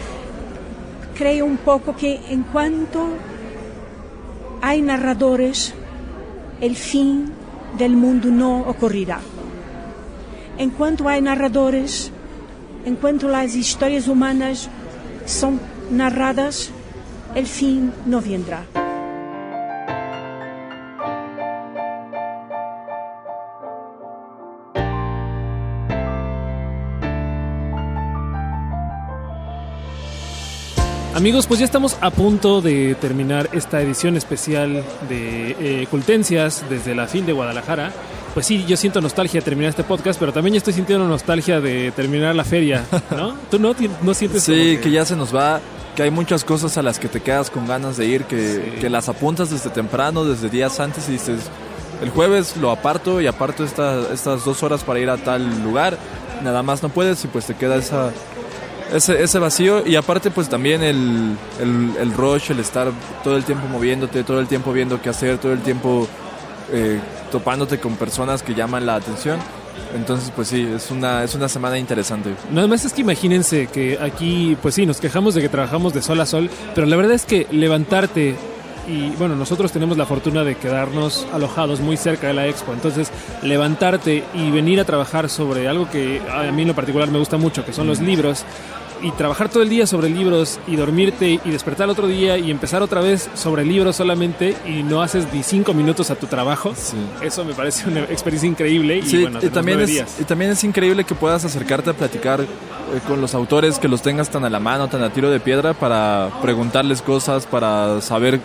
[1.15, 3.09] creo un poco que en cuanto
[4.61, 5.73] hay narradores,
[6.61, 7.31] el fin
[7.77, 9.19] del mundo no ocurrirá.
[10.57, 12.11] En cuanto hay narradores,
[12.85, 14.69] en cuanto las historias humanas
[15.25, 15.59] son
[15.91, 16.71] narradas,
[17.35, 18.84] el fin no vendrá.
[31.15, 36.93] Amigos, pues ya estamos a punto de terminar esta edición especial de eh, Cultencias desde
[36.93, 37.93] la FIL de Guadalajara.
[38.33, 41.91] Pues sí, yo siento nostalgia de terminar este podcast, pero también estoy sintiendo nostalgia de
[41.91, 43.33] terminar la feria, ¿no?
[43.49, 44.81] ¿Tú no, no sientes Sí, que...
[44.81, 44.91] que...
[44.91, 45.61] ya se nos va,
[45.95, 48.81] que hay muchas cosas a las que te quedas con ganas de ir, que, sí.
[48.81, 51.39] que las apuntas desde temprano, desde días antes y dices,
[52.03, 55.97] el jueves lo aparto y aparto esta, estas dos horas para ir a tal lugar,
[56.43, 58.11] nada más no puedes y pues te queda esa
[58.95, 62.91] ese, ese vacío y aparte pues también el, el, el, rush, el estar
[63.23, 66.07] todo el tiempo moviéndote, todo el tiempo viendo qué hacer, todo el tiempo
[66.71, 66.99] eh,
[67.31, 69.39] topándote con personas que llaman la atención.
[69.93, 72.33] Entonces, pues sí, es una, es una semana interesante.
[72.51, 76.01] Nada más es que imagínense que aquí, pues sí, nos quejamos de que trabajamos de
[76.01, 78.35] sol a sol, pero la verdad es que levantarte
[78.87, 83.11] y bueno, nosotros tenemos la fortuna de quedarnos alojados muy cerca de la expo, entonces
[83.41, 87.37] levantarte y venir a trabajar sobre algo que a mí en lo particular me gusta
[87.37, 88.45] mucho, que son los libros,
[89.01, 92.81] y trabajar todo el día sobre libros y dormirte y despertar otro día y empezar
[92.81, 96.97] otra vez sobre libros solamente y no haces ni cinco minutos a tu trabajo, sí.
[97.21, 98.97] eso me parece una experiencia increíble.
[98.97, 102.41] Y, sí, bueno, y, también es, y también es increíble que puedas acercarte a platicar
[102.41, 102.45] eh,
[103.07, 105.73] con los autores, que los tengas tan a la mano, tan a tiro de piedra
[105.73, 108.39] para preguntarles cosas, para saber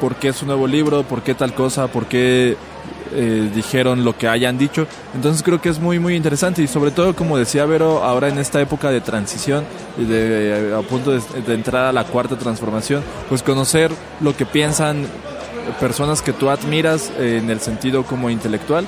[0.00, 2.56] por qué es un nuevo libro, por qué tal cosa, por qué
[3.12, 4.86] eh, dijeron lo que hayan dicho.
[5.14, 8.38] Entonces creo que es muy muy interesante y sobre todo como decía Vero, ahora en
[8.38, 9.64] esta época de transición
[9.96, 13.90] de, a punto de, de, entrar a la cuarta transformación, pues conocer
[14.20, 15.06] lo que piensan
[15.80, 18.86] personas que tú admiras eh, en el sentido como intelectual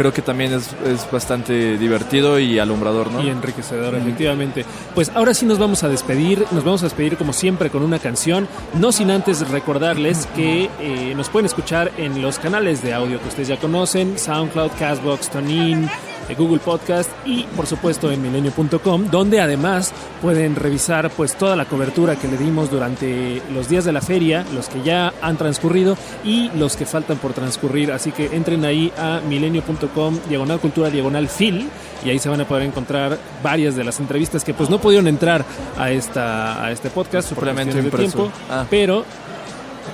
[0.00, 3.22] creo que también es, es, bastante divertido y alumbrador, ¿no?
[3.22, 3.96] Y enriquecedor, mm.
[3.98, 4.64] efectivamente.
[4.94, 7.98] Pues ahora sí nos vamos a despedir, nos vamos a despedir como siempre con una
[7.98, 8.48] canción,
[8.78, 13.28] no sin antes recordarles que eh, nos pueden escuchar en los canales de audio que
[13.28, 15.90] ustedes ya conocen, SoundCloud, Castbox, TuneIn, eh,
[16.34, 22.16] Google Podcast y por supuesto en milenio.com, donde además pueden revisar pues toda la cobertura
[22.16, 26.50] que le dimos durante los días de la feria, los que ya han transcurrido y
[26.56, 27.92] los que faltan por transcurrir.
[27.92, 31.68] Así que entren ahí a milenio.com, diagonal cultura, diagonal fil,
[32.04, 35.06] y ahí se van a poder encontrar varias de las entrevistas que pues no pudieron
[35.08, 35.44] entrar
[35.78, 38.64] a esta a este podcast por cuestiones de tiempo, Ah.
[38.70, 39.04] pero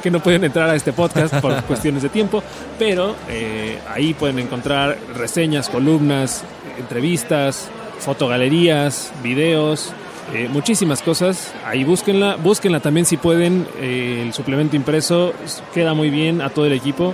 [0.06, 2.40] que no pueden entrar a este podcast por cuestiones de tiempo,
[2.78, 6.44] pero eh, ahí pueden encontrar reseñas, columnas,
[6.78, 9.92] entrevistas, fotogalerías, videos,
[10.32, 11.52] eh, muchísimas cosas.
[11.64, 13.66] Ahí búsquenla, búsquenla también si pueden.
[13.80, 15.32] eh, el suplemento impreso
[15.74, 17.12] queda muy bien a todo el equipo,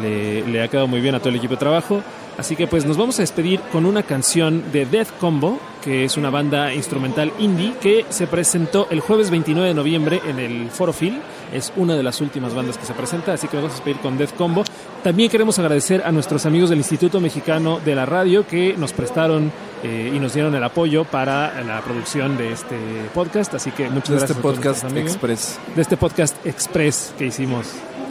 [0.00, 2.02] le, le ha quedado muy bien a todo el equipo de trabajo.
[2.38, 6.16] Así que pues nos vamos a despedir con una canción de Death Combo, que es
[6.16, 10.92] una banda instrumental indie que se presentó el jueves 29 de noviembre en el Foro
[10.92, 11.20] Phil.
[11.52, 14.00] Es una de las últimas bandas que se presenta, así que nos vamos a despedir
[14.00, 14.62] con Death Combo.
[15.02, 19.50] También queremos agradecer a nuestros amigos del Instituto Mexicano de la Radio que nos prestaron
[19.82, 22.76] eh, y nos dieron el apoyo para la producción de este
[23.14, 23.52] podcast.
[23.54, 24.30] Así que muchas De gracias.
[24.30, 25.58] este a todos podcast express.
[25.74, 27.66] De este podcast express que hicimos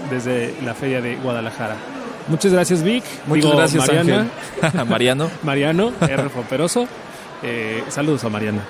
[0.10, 1.78] desde la feria de Guadalajara.
[2.28, 3.04] Muchas gracias, Vic.
[3.26, 4.28] Muchas Digo, gracias, Mariana.
[4.90, 5.30] Mariano.
[5.44, 6.30] Mariano, R.
[6.30, 6.88] Fomperoso.
[7.44, 8.62] Eh, saludos a Mariana.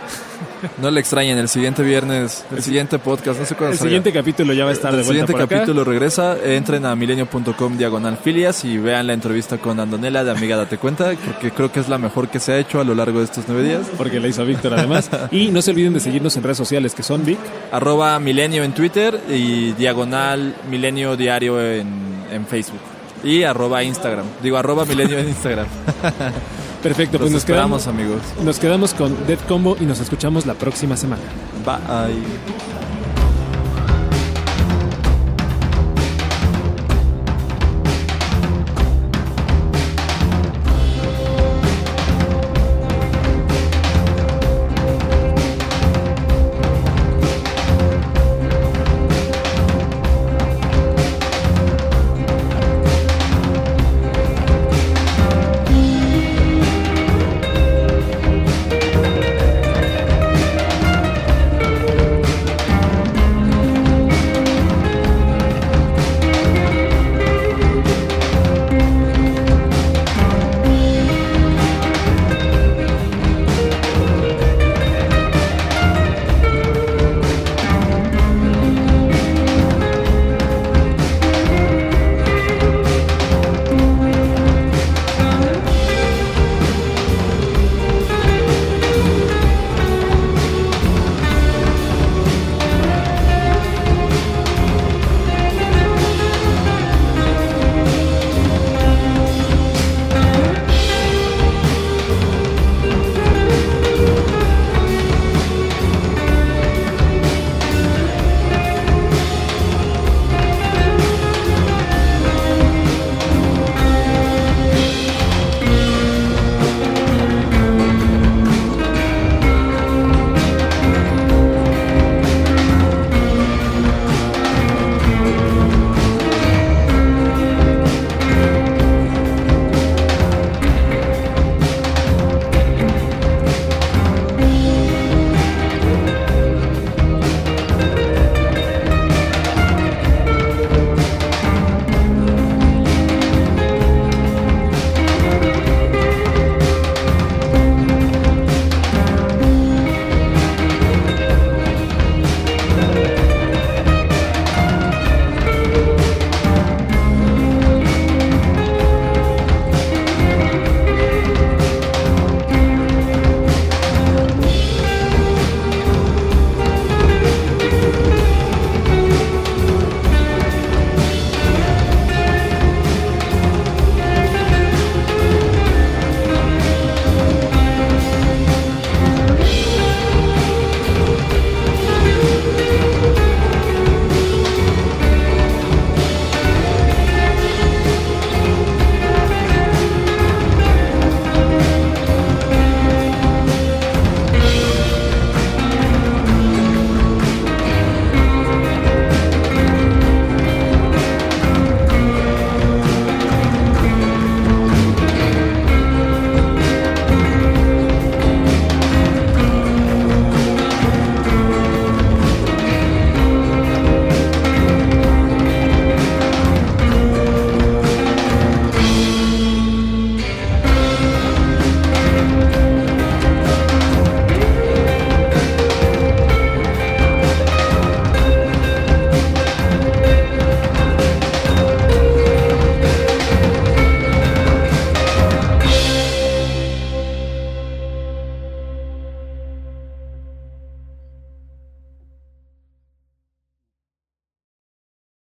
[0.82, 3.90] No le extrañen, el siguiente viernes, el siguiente podcast, no sé cuándo El salga.
[3.90, 5.56] siguiente capítulo ya va a estar de El vuelta siguiente por acá.
[5.56, 10.58] capítulo regresa, entren a milenio.com diagonal filias y vean la entrevista con Andonela de Amiga
[10.58, 13.20] Date Cuenta, porque creo que es la mejor que se ha hecho a lo largo
[13.20, 13.88] de estos nueve días.
[13.96, 15.10] Porque la hizo Víctor además.
[15.32, 17.40] Y no se olviden de seguirnos en redes sociales que son Vic.
[17.72, 21.88] Arroba milenio en Twitter y diagonal milenio diario en,
[22.34, 22.82] en Facebook.
[23.28, 24.26] Y arroba Instagram.
[24.42, 25.68] Digo, arroba milenio en Instagram.
[26.84, 28.22] Perfecto, pues Los nos esperamos, quedamos, amigos.
[28.44, 31.24] nos quedamos con Dead Combo y nos escuchamos la próxima semana.
[31.66, 32.77] Bye.